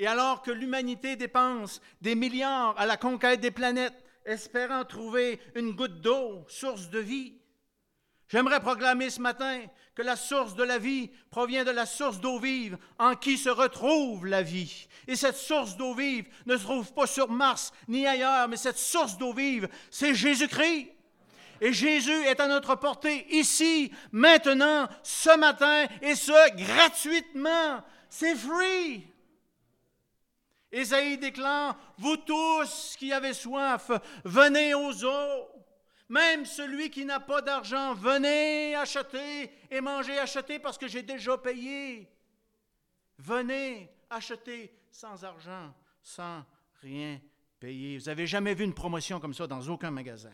[0.00, 5.72] Et alors que l'humanité dépense des milliards à la conquête des planètes, espérant trouver une
[5.72, 7.34] goutte d'eau, source de vie,
[8.26, 9.60] j'aimerais proclamer ce matin
[9.94, 13.50] que la source de la vie provient de la source d'eau vive en qui se
[13.50, 14.88] retrouve la vie.
[15.06, 18.78] Et cette source d'eau vive ne se trouve pas sur Mars ni ailleurs, mais cette
[18.78, 20.94] source d'eau vive, c'est Jésus-Christ.
[21.60, 27.84] Et Jésus est à notre portée ici, maintenant, ce matin, et ce, gratuitement.
[28.08, 29.09] C'est free.
[30.72, 33.90] Ésaïe déclare, Vous tous qui avez soif,
[34.24, 35.48] venez aux eaux.
[36.08, 41.38] Même celui qui n'a pas d'argent, venez acheter et manger, acheter parce que j'ai déjà
[41.38, 42.10] payé.
[43.18, 46.44] Venez acheter sans argent, sans
[46.80, 47.20] rien
[47.60, 47.98] payer.
[47.98, 50.32] Vous n'avez jamais vu une promotion comme ça dans aucun magasin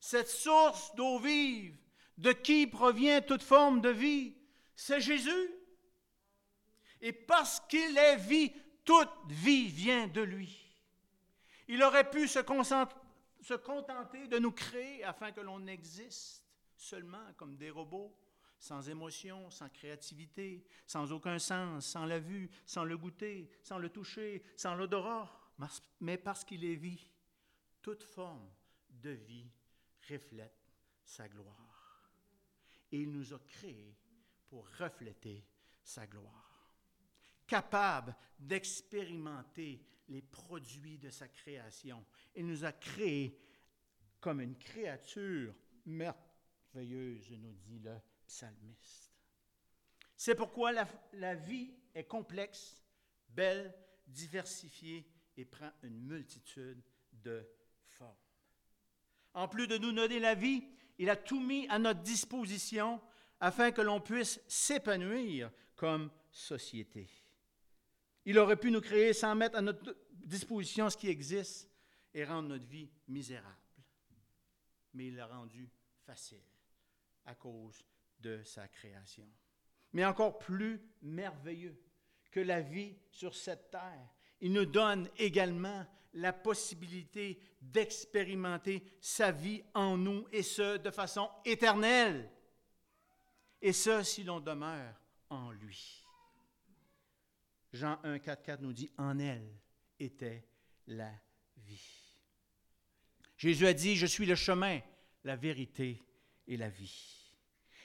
[0.00, 1.76] cette source d'eau vive,
[2.16, 4.34] de qui provient toute forme de vie,
[4.74, 5.50] c'est Jésus.
[7.00, 8.52] Et parce qu'il est vie,
[8.84, 10.76] toute vie vient de lui.
[11.68, 12.40] Il aurait pu se,
[13.40, 16.44] se contenter de nous créer afin que l'on existe
[16.76, 18.16] seulement comme des robots,
[18.58, 23.88] sans émotion, sans créativité, sans aucun sens, sans la vue, sans le goûter, sans le
[23.88, 25.30] toucher, sans l'odorat,
[26.00, 27.10] mais parce qu'il est vie,
[27.82, 28.50] toute forme
[28.90, 29.50] de vie
[30.08, 32.10] reflète sa gloire.
[32.92, 33.96] Et il nous a créés
[34.48, 35.46] pour refléter
[35.82, 36.49] sa gloire.
[37.50, 42.06] Capable d'expérimenter les produits de sa création.
[42.36, 43.36] Il nous a créés
[44.20, 45.52] comme une créature
[45.84, 49.12] merveilleuse, nous dit le psalmiste.
[50.16, 50.70] C'est pourquoi
[51.12, 52.84] la, vie est complexe,
[53.28, 53.74] belle,
[54.06, 56.80] diversifiée et prend une multitude
[57.12, 57.44] de
[59.34, 60.64] en plus de nous donner la vie,
[60.98, 63.00] il a tout mis à notre disposition
[63.38, 67.08] afin que l'on puisse s'épanouir comme société.
[68.24, 71.70] Il aurait pu nous créer sans mettre à notre disposition ce qui existe
[72.12, 73.56] et rendre notre vie misérable.
[74.94, 75.70] Mais il l'a rendu
[76.04, 76.42] facile
[77.24, 77.84] à cause
[78.18, 79.28] de sa création.
[79.92, 81.76] mais encore plus merveilleux
[82.30, 84.08] que la vie sur cette terre.
[84.40, 91.28] Il nous donne également la possibilité d'expérimenter sa vie en nous, et ce, de façon
[91.44, 92.30] éternelle.
[93.60, 94.94] Et ce, si l'on demeure
[95.28, 95.99] en lui.
[97.72, 99.48] Jean 1, 4, 4 nous dit, en elle
[99.98, 100.44] était
[100.86, 101.12] la
[101.56, 102.14] vie.
[103.36, 104.80] Jésus a dit, je suis le chemin,
[105.24, 106.02] la vérité
[106.46, 107.32] et la vie.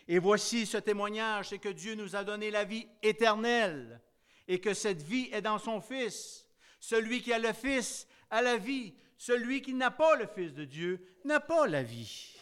[0.07, 4.01] Et voici ce témoignage, c'est que Dieu nous a donné la vie éternelle
[4.47, 6.47] et que cette vie est dans son Fils.
[6.79, 8.93] Celui qui a le Fils a la vie.
[9.17, 12.35] Celui qui n'a pas le Fils de Dieu n'a pas la vie.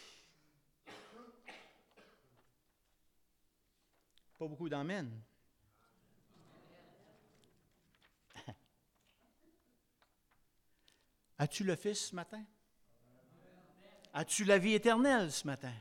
[4.38, 5.08] Pas beaucoup d'amens.
[11.38, 12.44] As-tu le Fils ce matin?
[14.14, 15.74] As-tu la vie éternelle ce matin?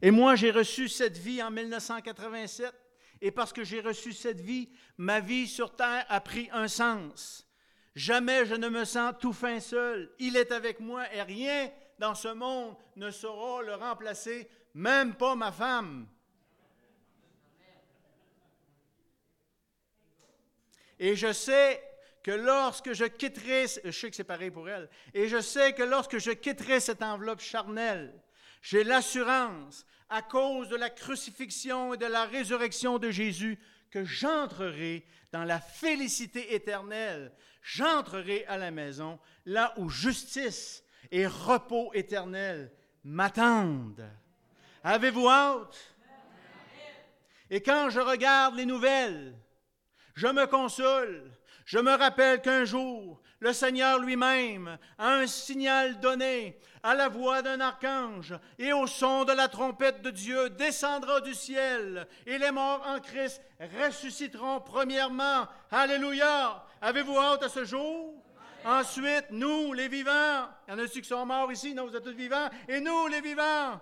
[0.00, 2.72] Et moi, j'ai reçu cette vie en 1987.
[3.20, 7.48] Et parce que j'ai reçu cette vie, ma vie sur terre a pris un sens.
[7.96, 10.14] Jamais je ne me sens tout fin seul.
[10.20, 15.34] Il est avec moi et rien dans ce monde ne saura le remplacer, même pas
[15.34, 16.06] ma femme.
[21.00, 21.82] Et je sais
[22.28, 26.18] que lorsque je quitterai, je sais que c'est pour elle, et je sais que lorsque
[26.18, 28.12] je quitterai cette enveloppe charnelle,
[28.60, 33.58] j'ai l'assurance, à cause de la crucifixion et de la résurrection de Jésus,
[33.90, 37.32] que j'entrerai dans la félicité éternelle.
[37.62, 42.70] J'entrerai à la maison, là où justice et repos éternel
[43.04, 44.06] m'attendent.
[44.84, 45.96] Avez-vous hâte?
[47.48, 49.34] Et quand je regarde les nouvelles,
[50.14, 51.32] je me console
[51.68, 57.42] je me rappelle qu'un jour, le Seigneur lui-même, a un signal donné, à la voix
[57.42, 62.50] d'un archange et au son de la trompette de Dieu, descendra du ciel, et les
[62.52, 63.42] morts en Christ
[63.84, 65.46] ressusciteront premièrement.
[65.70, 66.64] Alléluia!
[66.80, 68.14] Avez-vous hâte à ce jour?
[68.64, 71.94] Ensuite, nous, les vivants, il y en a ceux qui sont morts ici, non, vous
[71.94, 73.78] êtes tous vivants, et nous, les vivants,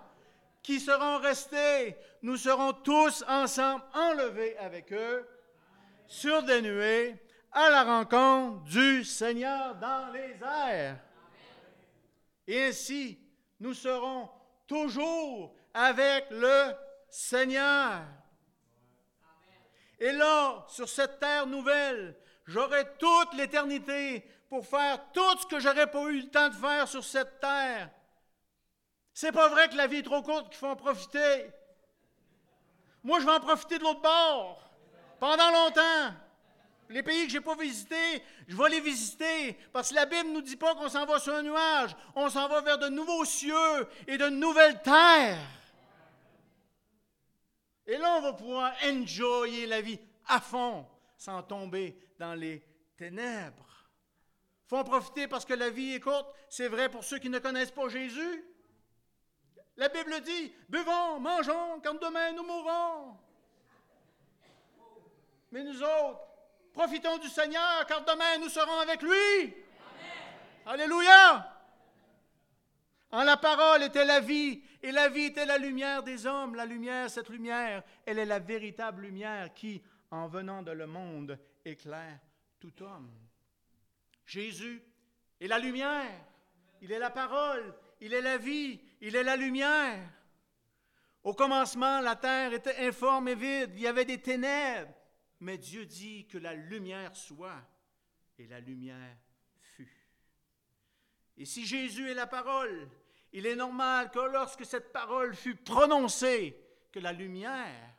[0.61, 5.25] qui seront restés, nous serons tous ensemble enlevés avec eux
[6.05, 7.15] sur des nuées
[7.51, 10.97] à la rencontre du Seigneur dans les airs.
[12.47, 13.19] Et ainsi,
[13.59, 14.29] nous serons
[14.67, 16.73] toujours avec le
[17.09, 18.01] Seigneur.
[19.99, 25.89] Et là, sur cette terre nouvelle, j'aurai toute l'éternité pour faire tout ce que j'aurais
[25.89, 27.89] pas eu le temps de faire sur cette terre.
[29.13, 31.51] C'est pas vrai que la vie est trop courte qu'il faut en profiter.
[33.03, 34.69] Moi, je vais en profiter de l'autre bord
[35.19, 36.13] pendant longtemps.
[36.89, 39.53] Les pays que je n'ai pas visités, je vais les visiter.
[39.73, 41.95] Parce que la Bible ne nous dit pas qu'on s'en va sur un nuage.
[42.15, 45.37] On s'en va vers de nouveaux cieux et de nouvelles terres.
[47.85, 50.85] Et là, on va pouvoir enjoyer la vie à fond,
[51.17, 52.63] sans tomber dans les
[52.97, 53.89] ténèbres.
[54.65, 56.33] Il faut en profiter parce que la vie est courte.
[56.49, 58.43] C'est vrai pour ceux qui ne connaissent pas Jésus.
[59.77, 63.17] La Bible dit, buvons, mangeons, comme demain nous mourrons.
[65.51, 66.26] Mais nous autres,
[66.77, 69.55] Profitons du Seigneur, car demain nous serons avec lui.
[70.63, 71.51] Alléluia.
[73.11, 76.53] En la parole était la vie, et la vie était la lumière des hommes.
[76.53, 81.39] La lumière, cette lumière, elle est la véritable lumière qui, en venant de le monde,
[81.65, 82.19] éclaire
[82.59, 83.09] tout homme.
[84.27, 84.83] Jésus
[85.41, 86.11] est la lumière,
[86.81, 90.07] il est la parole, il est la vie, il est la lumière.
[91.23, 94.93] Au commencement, la terre était informe et vide, il y avait des ténèbres.
[95.39, 97.61] Mais Dieu dit que la lumière soit,
[98.39, 99.17] et la lumière
[99.59, 99.91] fut.
[101.37, 102.89] Et si Jésus est la parole,
[103.33, 106.59] il est normal que lorsque cette parole fut prononcée,
[106.91, 107.93] que la lumière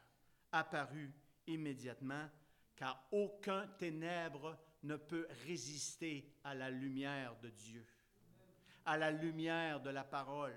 [0.52, 1.12] apparut
[1.46, 2.28] immédiatement,
[2.76, 7.86] car aucun ténèbre ne peut résister à la lumière de Dieu,
[8.84, 10.56] à la lumière de la parole.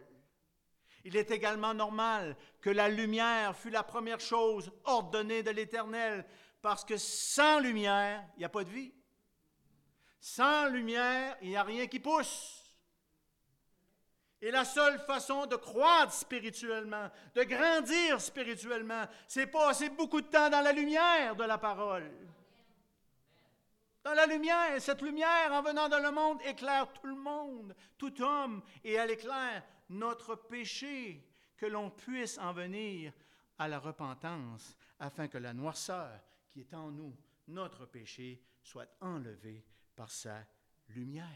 [1.03, 6.25] Il est également normal que la lumière fût la première chose ordonnée de l'Éternel,
[6.61, 8.93] parce que sans lumière, il n'y a pas de vie.
[10.19, 12.57] Sans lumière, il n'y a rien qui pousse.
[14.41, 20.49] Et la seule façon de croître spirituellement, de grandir spirituellement, c'est passer beaucoup de temps
[20.49, 22.11] dans la lumière de la parole.
[24.03, 28.19] Dans la lumière, cette lumière en venant dans le monde éclaire tout le monde, tout
[28.21, 31.23] homme, et elle éclaire notre péché,
[31.55, 33.13] que l'on puisse en venir
[33.59, 36.19] à la repentance, afin que la noirceur
[36.51, 37.15] qui est en nous,
[37.47, 40.45] notre péché, soit enlevé par sa
[40.89, 41.27] lumière.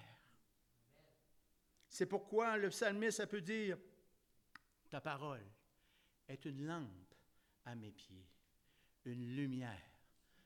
[1.88, 3.78] C'est pourquoi le psalmiste peut dire,
[4.90, 5.46] ta parole
[6.28, 7.16] est une lampe
[7.66, 8.28] à mes pieds
[9.06, 10.00] une lumière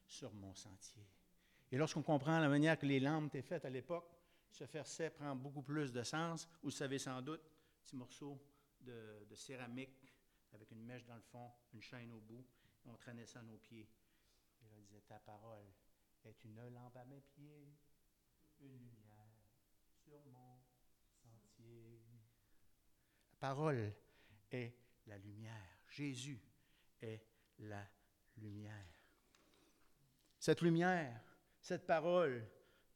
[0.07, 1.05] sur mon sentier.
[1.71, 4.09] Et lorsqu'on comprend la manière que les lampes étaient faites à l'époque,
[4.51, 6.47] ce verset prend beaucoup plus de sens.
[6.63, 7.41] Vous savez sans doute,
[7.83, 8.41] petit morceau
[8.81, 10.13] de, céramique
[10.53, 12.45] avec une mèche dans le fond, une chaîne au bout,
[12.85, 13.87] et on traînait ça à nos pieds.
[15.07, 15.65] Ta parole
[16.23, 17.73] est une lampe à mes pieds,
[18.59, 19.33] une lumière
[20.03, 20.59] sur mon
[21.23, 21.99] sentier.
[23.31, 23.93] La parole
[24.51, 24.75] est
[25.07, 25.79] la lumière.
[25.87, 26.39] Jésus
[27.01, 27.23] est
[27.59, 27.87] la
[28.37, 28.85] lumière.
[30.39, 31.21] Cette lumière,
[31.59, 32.47] cette parole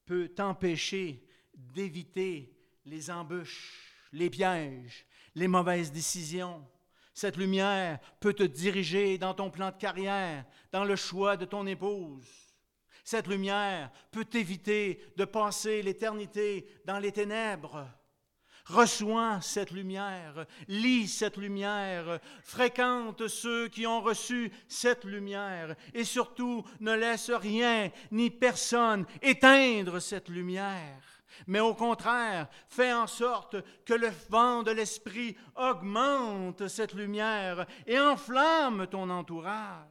[0.06, 6.68] peut t'empêcher d'éviter les embûches, les pièges, les mauvaises décisions.
[7.14, 11.68] Cette lumière peut te diriger dans ton plan de carrière, dans le choix de ton
[11.68, 12.28] épouse.
[13.04, 17.88] Cette lumière peut t'éviter de passer l'éternité dans les ténèbres.
[18.66, 26.64] Reçois cette lumière, lis cette lumière, fréquente ceux qui ont reçu cette lumière et surtout
[26.80, 31.13] ne laisse rien ni personne éteindre cette lumière.
[31.48, 33.56] Mais au contraire, fais en sorte
[33.86, 39.88] que le vent de l'Esprit augmente cette lumière et enflamme ton entourage.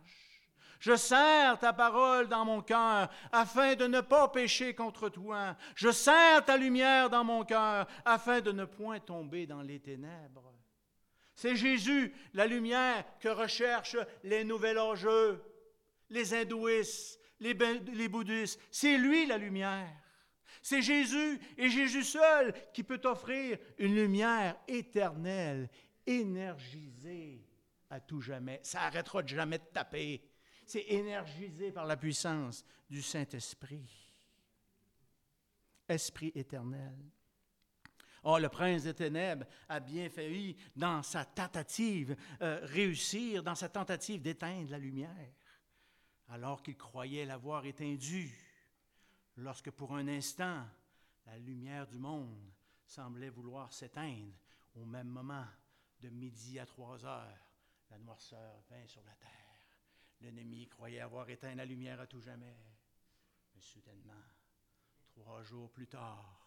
[0.83, 5.57] Je serre ta parole dans mon cœur afin de ne pas pécher contre toi.
[5.77, 10.53] Je serre ta lumière dans mon cœur afin de ne point tomber dans les ténèbres.
[11.37, 15.41] C'est Jésus, la lumière, que recherchent les nouvel âgeux,
[16.11, 18.61] les hindouistes, les, les bouddhistes.
[18.73, 20.02] C'est lui la lumière.
[20.61, 25.71] C'est Jésus et Jésus seul qui peut t'offrir une lumière éternelle,
[26.07, 27.47] énergisée
[27.91, 28.61] à tout jamais.
[28.63, 30.23] Ça arrêtera de jamais de taper.
[30.67, 34.11] C'est énergisé par la puissance du Saint-Esprit.
[35.89, 36.97] Esprit éternel.
[38.25, 43.69] Oh, le prince des ténèbres a bien failli, dans sa tentative, euh, réussir, dans sa
[43.69, 45.33] tentative d'éteindre la lumière,
[46.29, 48.33] alors qu'il croyait l'avoir éteindue,
[49.37, 50.67] lorsque pour un instant,
[51.27, 52.53] la lumière du monde
[52.85, 54.35] semblait vouloir s'éteindre,
[54.75, 55.47] au même moment,
[56.01, 57.47] de midi à trois heures,
[57.91, 59.31] la noirceur vint sur la terre.
[60.21, 62.57] L'ennemi croyait avoir éteint la lumière à tout jamais.
[63.55, 64.13] Mais soudainement,
[65.13, 66.43] trois jours plus tard,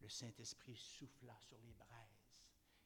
[0.00, 2.34] le Saint-Esprit souffla sur les braises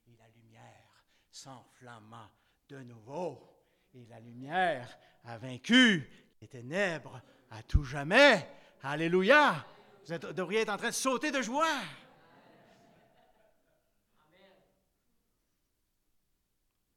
[0.06, 2.30] et la lumière s'enflamma
[2.68, 3.50] de nouveau.
[3.94, 8.48] Et la lumière a vaincu les ténèbres à tout jamais.
[8.84, 9.66] Alléluia!
[10.06, 11.80] Vous devriez être en train de sauter de joie.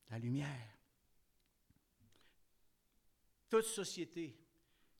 [0.09, 0.77] La lumière
[3.49, 4.37] toute société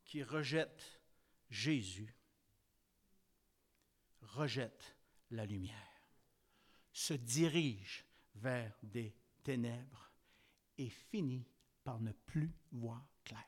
[0.06, 1.02] qui rejette
[1.50, 2.14] Jésus
[4.22, 4.96] rejette
[5.32, 6.02] la lumière,
[6.92, 10.12] se dirige vers des ténèbres
[10.78, 11.48] et finit
[11.84, 13.44] par ne plus voir clair.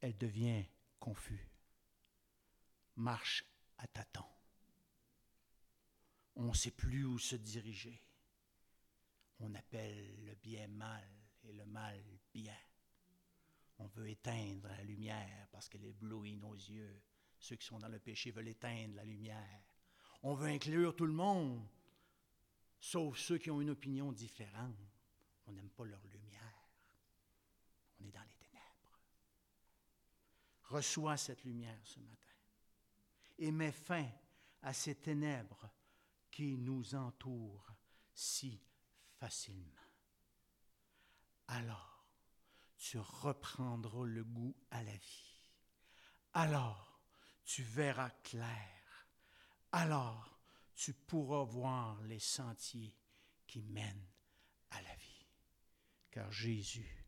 [0.00, 0.64] Elle devient
[0.98, 1.50] confuse,
[2.96, 3.44] marche
[3.78, 4.24] à tâtons.
[6.36, 8.02] On ne sait plus où se diriger.
[9.40, 11.08] On appelle le bien mal
[11.44, 12.56] et le mal bien.
[13.78, 17.02] On veut éteindre la lumière parce qu'elle éblouit nos yeux.
[17.38, 19.62] Ceux qui sont dans le péché veulent éteindre la lumière.
[20.22, 21.64] On veut inclure tout le monde,
[22.80, 24.76] sauf ceux qui ont une opinion différente.
[25.46, 26.68] On n'aime pas leur lumière.
[28.00, 28.37] On est dans les.
[30.68, 32.28] Reçois cette lumière ce matin
[33.38, 34.06] et mets fin
[34.62, 35.70] à ces ténèbres
[36.30, 37.72] qui nous entourent
[38.12, 38.60] si
[39.14, 39.72] facilement.
[41.48, 42.06] Alors,
[42.76, 45.48] tu reprendras le goût à la vie.
[46.34, 47.00] Alors,
[47.44, 49.08] tu verras clair.
[49.72, 50.38] Alors,
[50.74, 52.94] tu pourras voir les sentiers
[53.46, 54.08] qui mènent
[54.70, 55.26] à la vie.
[56.10, 57.06] Car Jésus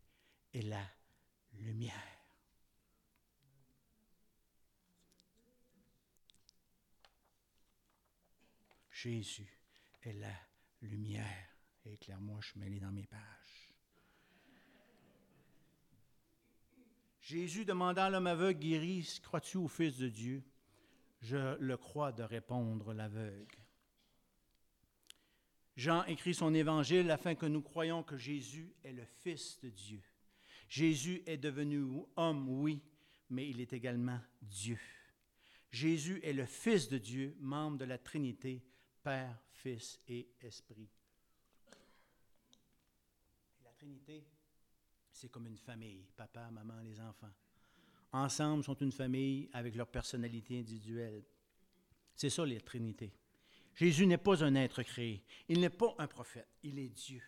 [0.53, 0.85] est la
[1.53, 2.20] lumière.
[9.01, 9.57] Jésus
[10.03, 10.33] est la
[10.83, 11.47] lumière.
[11.85, 13.73] Éclaire-moi, je suis mêlé dans mes pages.
[17.19, 20.43] Jésus demanda à l'homme aveugle guéri, crois-tu au Fils de Dieu?
[21.21, 23.57] Je le crois de répondre l'aveugle.
[25.75, 30.03] Jean écrit son évangile afin que nous croyions que Jésus est le Fils de Dieu.
[30.69, 32.83] Jésus est devenu homme, oui,
[33.31, 34.79] mais il est également Dieu.
[35.71, 38.63] Jésus est le Fils de Dieu, membre de la Trinité,
[39.03, 40.89] Père, Fils et Esprit.
[43.63, 44.25] La Trinité,
[45.11, 47.31] c'est comme une famille, papa, maman, les enfants.
[48.13, 51.23] Ensemble sont une famille avec leur personnalité individuelle.
[52.15, 53.13] C'est ça la Trinité.
[53.73, 55.23] Jésus n'est pas un être créé.
[55.47, 56.47] Il n'est pas un prophète.
[56.63, 57.23] Il est Dieu.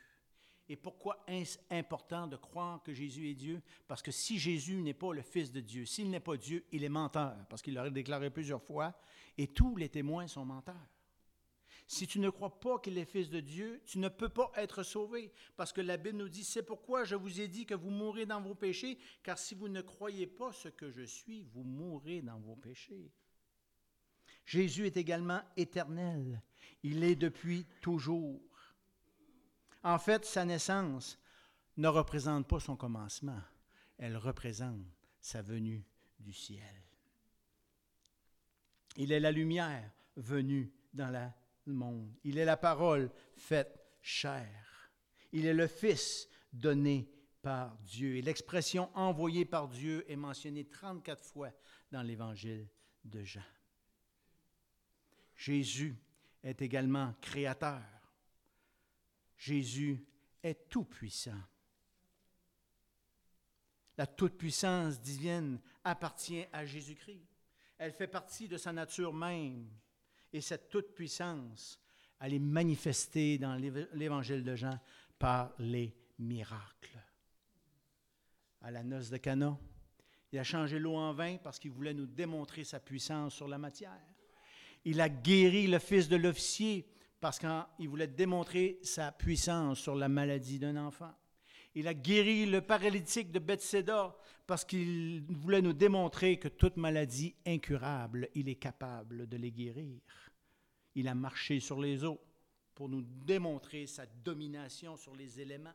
[0.69, 3.61] Et pourquoi est-ce important de croire que Jésus est Dieu?
[3.87, 6.83] Parce que si Jésus n'est pas le Fils de Dieu, s'il n'est pas Dieu, il
[6.83, 8.93] est menteur, parce qu'il l'aurait déclaré plusieurs fois,
[9.37, 10.92] et tous les témoins sont menteurs.
[11.87, 14.83] Si tu ne crois pas qu'il est Fils de Dieu, tu ne peux pas être
[14.83, 17.89] sauvé, parce que la Bible nous dit, c'est pourquoi je vous ai dit que vous
[17.89, 21.63] mourrez dans vos péchés, car si vous ne croyez pas ce que je suis, vous
[21.63, 23.11] mourrez dans vos péchés.
[24.45, 26.41] Jésus est également éternel.
[26.83, 28.41] Il est depuis toujours.
[29.83, 31.19] En fait, sa naissance
[31.77, 33.41] ne représente pas son commencement,
[33.97, 34.85] elle représente
[35.19, 35.83] sa venue
[36.19, 36.83] du ciel.
[38.97, 41.27] Il est la lumière venue dans le
[41.65, 42.13] monde.
[42.23, 44.91] Il est la parole faite chair.
[45.31, 47.09] Il est le Fils donné
[47.41, 48.17] par Dieu.
[48.17, 51.51] Et l'expression envoyée par Dieu est mentionnée 34 fois
[51.91, 52.67] dans l'évangile
[53.03, 53.43] de Jean.
[55.35, 55.95] Jésus
[56.43, 57.81] est également créateur.
[59.37, 60.05] Jésus
[60.41, 61.41] est tout-puissant.
[63.97, 67.27] La toute-puissance divine appartient à Jésus-Christ.
[67.77, 69.69] Elle fait partie de sa nature même.
[70.33, 71.79] Et cette toute-puissance,
[72.19, 73.55] elle est manifestée dans
[73.93, 74.79] l'évangile de Jean
[75.17, 76.99] par les miracles.
[78.61, 79.57] À la noce de Cana,
[80.31, 83.59] il a changé l'eau en vin parce qu'il voulait nous démontrer sa puissance sur la
[83.59, 83.91] matière.
[84.83, 90.09] Il a guéri le fils de l'officier parce qu'il voulait démontrer sa puissance sur la
[90.09, 91.13] maladie d'un enfant.
[91.75, 94.15] Il a guéri le paralytique de Bethséda
[94.45, 99.99] parce qu'il voulait nous démontrer que toute maladie incurable, il est capable de les guérir.
[100.95, 102.21] Il a marché sur les eaux
[102.75, 105.73] pour nous démontrer sa domination sur les éléments.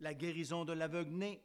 [0.00, 1.42] La guérison de l'aveugle-né,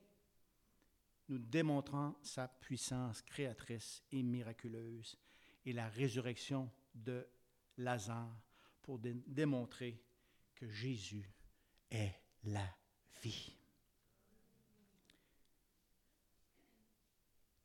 [1.29, 5.17] nous démontrant sa puissance créatrice et miraculeuse.
[5.65, 7.25] Et la résurrection de
[7.77, 8.35] Lazare
[8.81, 10.03] pour démontrer
[10.55, 11.31] que Jésus
[11.89, 12.13] est
[12.43, 12.67] la
[13.23, 13.60] vie.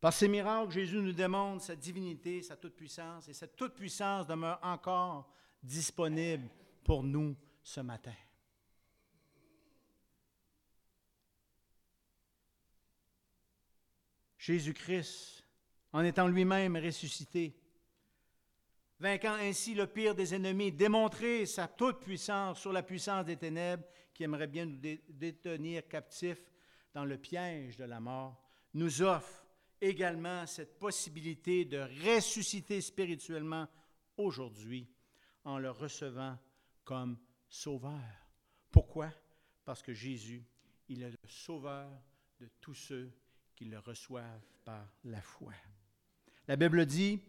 [0.01, 5.33] Par ces miracles, Jésus nous démontre sa divinité, sa toute-puissance, et cette toute-puissance demeure encore
[5.63, 6.49] disponible
[6.85, 8.15] pour nous ce matin.
[14.39, 15.45] Jésus-Christ,
[15.93, 17.59] en étant lui-même ressuscité,
[19.01, 23.83] vainquant ainsi le pire des ennemis, démontrer sa toute-puissance sur la puissance des ténèbres
[24.15, 24.79] qui aimerait bien nous
[25.09, 26.53] détenir captifs
[26.95, 28.41] dans le piège de la mort,
[28.75, 29.46] nous offre
[29.81, 33.69] également cette possibilité de ressusciter spirituellement
[34.17, 34.89] aujourd'hui
[35.45, 36.39] en le recevant
[36.85, 37.19] comme
[37.49, 38.01] sauveur.
[38.71, 39.11] Pourquoi?
[39.65, 40.45] Parce que Jésus,
[40.89, 41.91] il est le sauveur
[42.41, 43.11] de tous ceux
[43.55, 45.53] qui le reçoivent par la foi.
[46.47, 47.21] La Bible dit,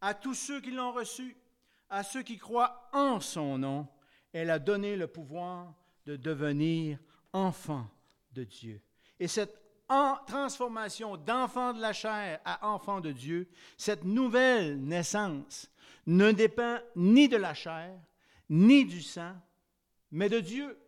[0.00, 1.36] à tous ceux qui l'ont reçu,
[1.88, 3.88] à ceux qui croient en son nom,
[4.32, 5.74] elle a donné le pouvoir
[6.04, 6.98] de devenir
[7.32, 7.90] enfants
[8.32, 8.80] de Dieu.
[9.18, 9.28] Et
[9.88, 15.70] cette transformation d'enfant de la chair à enfant de Dieu, cette nouvelle naissance
[16.06, 17.98] ne dépend ni de la chair,
[18.50, 19.34] ni du sang,
[20.10, 20.78] mais de Dieu,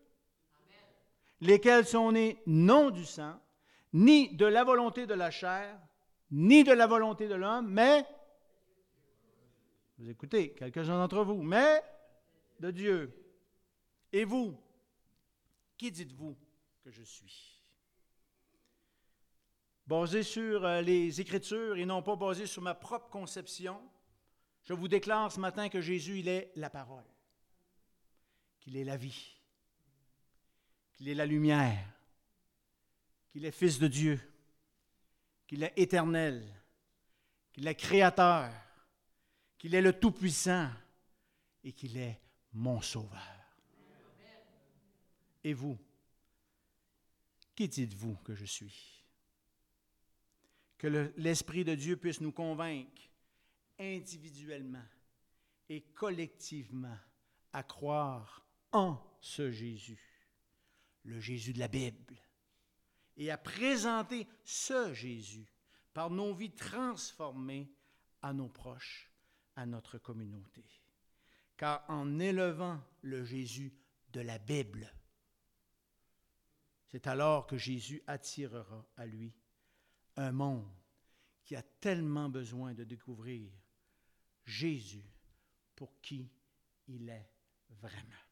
[1.40, 3.40] lesquels sont nés non du sang,
[3.92, 5.78] ni de la volonté de la chair,
[6.30, 8.06] ni de la volonté de l'homme, mais
[9.98, 11.82] vous écoutez, quelques-uns d'entre vous, mais
[12.58, 13.12] de Dieu.
[14.12, 14.58] Et vous,
[15.76, 16.38] qui dites-vous
[16.82, 17.59] que je suis?
[19.90, 23.82] Basé sur euh, les Écritures et non pas basé sur ma propre conception,
[24.62, 27.02] je vous déclare ce matin que Jésus, il est la parole,
[28.60, 29.34] qu'il est la vie,
[30.92, 31.84] qu'il est la lumière,
[33.30, 34.20] qu'il est Fils de Dieu,
[35.48, 36.46] qu'il est éternel,
[37.52, 38.48] qu'il est créateur,
[39.58, 40.70] qu'il est le Tout-Puissant
[41.64, 42.20] et qu'il est
[42.52, 43.18] mon Sauveur.
[45.42, 45.76] Et vous,
[47.56, 48.99] qui dites-vous que je suis?
[50.80, 50.86] Que
[51.18, 53.02] l'Esprit de Dieu puisse nous convaincre
[53.78, 54.86] individuellement
[55.68, 56.96] et collectivement
[57.52, 60.00] à croire en ce Jésus,
[61.02, 62.16] le Jésus de la Bible,
[63.18, 65.52] et à présenter ce Jésus
[65.92, 67.70] par nos vies transformées
[68.22, 69.12] à nos proches
[69.56, 70.64] à notre communauté.
[71.58, 73.74] Car en élevant le Jésus
[74.14, 74.90] de la Bible,
[76.86, 79.34] c'est alors que Jésus attirera à lui
[80.16, 80.68] un monde
[81.44, 83.50] qui a tellement besoin de découvrir
[84.44, 85.04] Jésus
[85.74, 86.30] pour qui
[86.88, 87.30] il est
[87.80, 88.24] vraiment.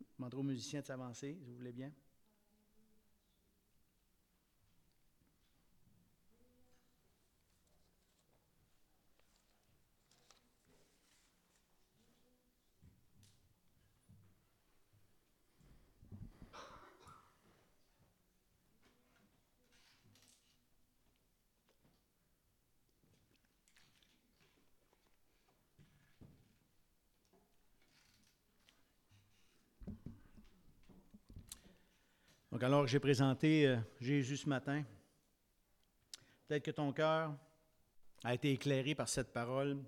[0.00, 1.92] Je demanderai aux musiciens de s'avancer, si vous voulez bien.
[32.62, 34.84] Alors que j'ai présenté euh, Jésus ce matin,
[36.46, 37.34] peut-être que ton cœur
[38.22, 39.82] a été éclairé par cette parole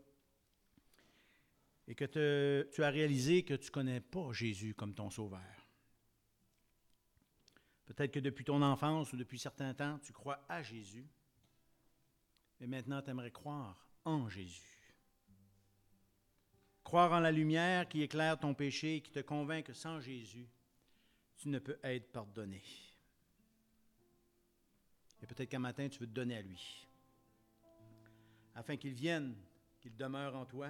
[1.86, 5.42] et que tu as réalisé que tu ne connais pas Jésus comme ton sauveur.
[7.84, 11.06] Peut-être que depuis ton enfance ou depuis certains temps, tu crois à Jésus,
[12.58, 14.94] mais maintenant tu aimerais croire en Jésus.
[16.82, 20.48] Croire en la lumière qui éclaire ton péché et qui te convainc que sans Jésus,
[21.43, 22.62] tu ne peux être pardonné.
[25.20, 26.86] Et peut-être qu'un matin, tu veux te donner à lui,
[28.55, 29.34] afin qu'il vienne,
[29.80, 30.68] qu'il demeure en toi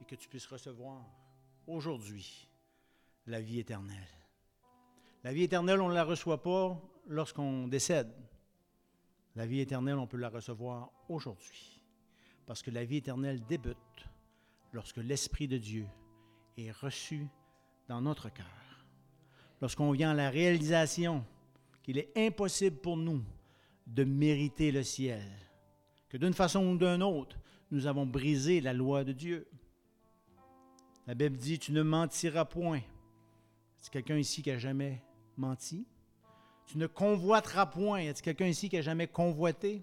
[0.00, 1.04] et que tu puisses recevoir
[1.66, 2.48] aujourd'hui
[3.26, 4.08] la vie éternelle.
[5.24, 8.10] La vie éternelle, on ne la reçoit pas lorsqu'on décède.
[9.36, 11.82] La vie éternelle, on peut la recevoir aujourd'hui.
[12.46, 14.08] Parce que la vie éternelle débute
[14.72, 15.86] lorsque l'Esprit de Dieu
[16.56, 17.28] est reçu
[17.88, 18.59] dans notre cœur.
[19.60, 21.24] Lorsqu'on vient à la réalisation
[21.82, 23.22] qu'il est impossible pour nous
[23.86, 25.26] de mériter le ciel,
[26.08, 27.36] que d'une façon ou d'une autre,
[27.70, 29.46] nous avons brisé la loi de Dieu.
[31.06, 32.80] La Bible dit, tu ne mentiras point.
[33.78, 35.02] C'est quelqu'un ici qui a jamais
[35.36, 35.86] menti?
[36.66, 38.08] Tu ne convoiteras point.
[38.08, 39.82] A quelqu'un ici qui a jamais convoité?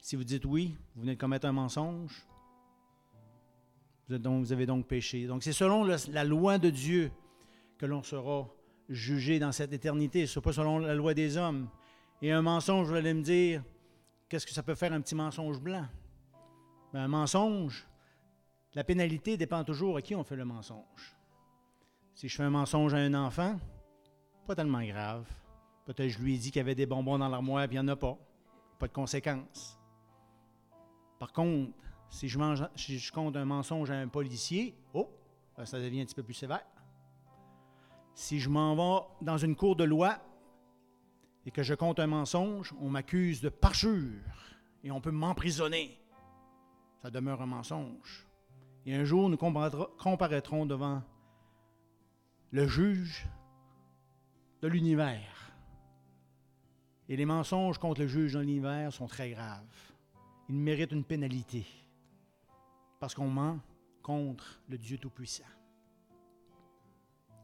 [0.00, 2.26] Si vous dites oui, vous venez de commettre un mensonge.
[4.08, 5.26] Vous avez donc péché.
[5.26, 7.10] Donc c'est selon la loi de Dieu
[7.78, 8.48] que l'on sera
[8.88, 10.26] jugé dans cette éternité.
[10.26, 11.68] Ce n'est pas selon la loi des hommes.
[12.20, 13.62] Et un mensonge, vous allez me dire,
[14.28, 15.86] qu'est-ce que ça peut faire un petit mensonge blanc?
[16.92, 17.86] Ben, un mensonge,
[18.74, 21.16] la pénalité dépend toujours à qui on fait le mensonge.
[22.14, 23.58] Si je fais un mensonge à un enfant,
[24.46, 25.24] pas tellement grave.
[25.84, 27.78] Peut-être je lui ai dit qu'il y avait des bonbons dans l'armoire, et il n'y
[27.78, 28.18] en a pas.
[28.78, 29.78] Pas de conséquences.
[31.18, 31.72] Par contre,
[32.10, 35.10] si je, mange, si je compte un mensonge à un policier, oh,
[35.64, 36.66] ça devient un petit peu plus sévère.
[38.18, 40.18] Si je m'en vais dans une cour de loi
[41.46, 44.20] et que je compte un mensonge, on m'accuse de parjure
[44.82, 45.96] et on peut m'emprisonner.
[47.00, 48.26] Ça demeure un mensonge.
[48.86, 51.00] Et un jour, nous comparaîtrons devant
[52.50, 53.28] le juge
[54.62, 55.52] de l'univers.
[57.08, 59.94] Et les mensonges contre le juge de l'univers sont très graves.
[60.48, 61.64] Ils méritent une pénalité
[62.98, 63.60] parce qu'on ment
[64.02, 65.44] contre le Dieu Tout-Puissant.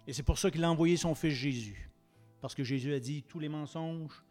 [0.07, 1.91] Et c'est pour ça qu'il a envoyé son Fils Jésus.
[2.41, 4.23] Parce que Jésus a dit, tous les mensonges,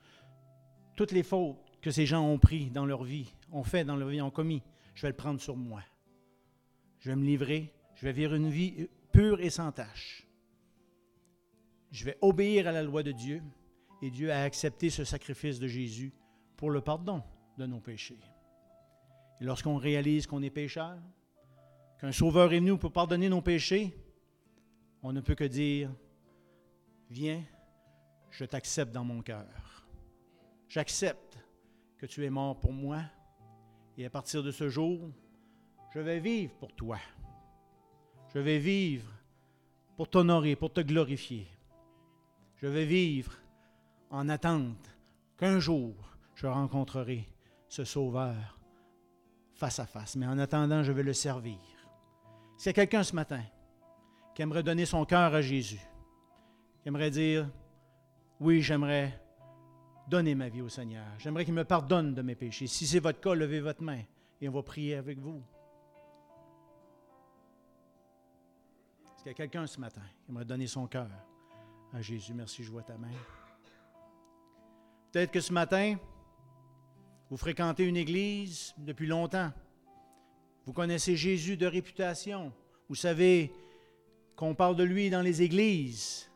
[0.96, 4.10] toutes les fautes que ces gens ont pris dans leur vie, ont fait dans leur
[4.10, 4.62] vie, ont commis,
[4.96, 5.82] je vais le prendre sur moi.
[7.00, 10.28] Je vais me livrer, je vais vivre une vie pure et sans tache
[11.94, 13.42] je vais obéir à la loi de Dieu
[14.02, 16.12] et Dieu a accepté ce sacrifice de Jésus
[16.58, 17.22] pour le pardon
[17.58, 18.20] de nos péchés.
[19.40, 20.98] Et lorsqu'on réalise qu'on est pécheur,
[22.00, 23.96] qu'un sauveur est venu pour pardonner nos péchés,
[25.04, 25.92] on ne peut que dire,
[27.10, 27.44] viens,
[28.32, 29.86] je t'accepte dans mon cœur.
[30.70, 31.38] J'accepte
[31.98, 33.02] que tu es mort pour moi
[33.98, 35.12] et à partir de ce jour,
[35.94, 36.98] je vais vivre pour toi.
[38.34, 39.12] Je vais vivre
[39.98, 41.48] pour t'honorer, pour te glorifier.
[42.56, 43.34] Je vais vivre
[44.10, 44.90] en attente
[45.38, 45.94] qu'un jour
[46.34, 47.30] je rencontrerai
[47.68, 48.60] ce Sauveur
[49.54, 50.16] face à face.
[50.16, 51.60] Mais en attendant, je vais le servir.
[52.58, 53.44] S'il y a quelqu'un ce matin
[54.34, 55.82] qui aimerait donner son cœur à Jésus,
[56.82, 57.50] qui aimerait dire,
[58.40, 59.20] oui, j'aimerais
[60.08, 61.06] donner ma vie au Seigneur.
[61.18, 62.68] J'aimerais qu'il me pardonne de mes péchés.
[62.68, 64.02] Si c'est votre cas, levez votre main
[64.42, 65.42] et on va prier avec vous.
[69.06, 71.08] Est-ce qu'il y a quelqu'un ce matin qui aimerait donner son cœur
[71.94, 72.34] à Jésus?
[72.34, 73.12] Merci, je vois ta main.
[75.12, 75.96] Peut-être que ce matin,
[77.30, 79.52] vous fréquentez une église depuis longtemps.
[80.66, 82.52] Vous connaissez Jésus de réputation.
[82.90, 83.54] Vous savez
[84.36, 86.30] qu'on parle de lui dans les églises,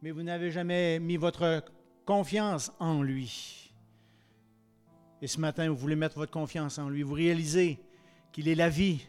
[0.00, 1.64] mais vous n'avez jamais mis votre
[2.04, 3.72] confiance en lui.
[5.20, 7.02] Et ce matin, vous voulez mettre votre confiance en lui.
[7.02, 7.78] Vous réalisez
[8.32, 9.06] qu'il est la vie,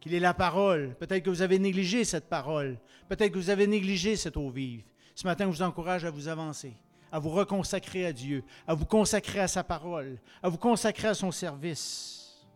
[0.00, 0.94] qu'il est la parole.
[0.98, 2.78] Peut-être que vous avez négligé cette parole.
[3.08, 4.82] Peut-être que vous avez négligé cette eau vive.
[5.14, 6.74] Ce matin, je vous encourage à vous avancer,
[7.10, 11.14] à vous reconsacrer à Dieu, à vous consacrer à sa parole, à vous consacrer à
[11.14, 12.46] son service,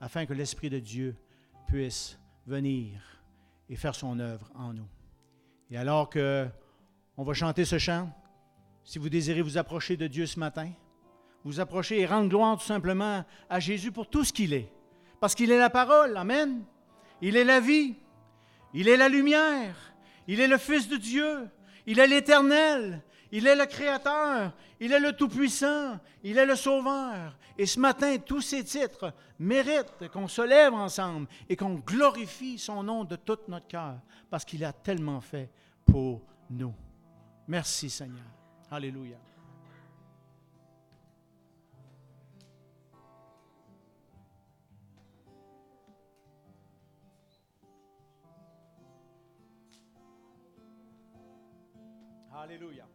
[0.00, 1.16] afin que l'Esprit de Dieu
[1.66, 3.00] puisse venir
[3.68, 4.88] et faire son œuvre en nous.
[5.70, 6.46] Et alors que
[7.16, 8.10] on va chanter ce chant,
[8.84, 10.70] si vous désirez vous approcher de Dieu ce matin,
[11.44, 14.70] vous approcher et rendre gloire tout simplement à Jésus pour tout ce qu'il est.
[15.20, 16.62] Parce qu'il est la parole, Amen.
[17.22, 17.94] Il est la vie.
[18.74, 19.74] Il est la lumière.
[20.28, 21.48] Il est le Fils de Dieu.
[21.86, 23.02] Il est l'Éternel.
[23.36, 27.36] Il est le Créateur, il est le Tout-Puissant, il est le Sauveur.
[27.58, 32.82] Et ce matin, tous ces titres méritent qu'on se lève ensemble et qu'on glorifie son
[32.82, 33.98] nom de tout notre cœur,
[34.30, 35.50] parce qu'il a tellement fait
[35.84, 36.72] pour nous.
[37.46, 38.24] Merci Seigneur.
[38.70, 39.18] Alléluia.
[52.32, 52.86] Alléluia.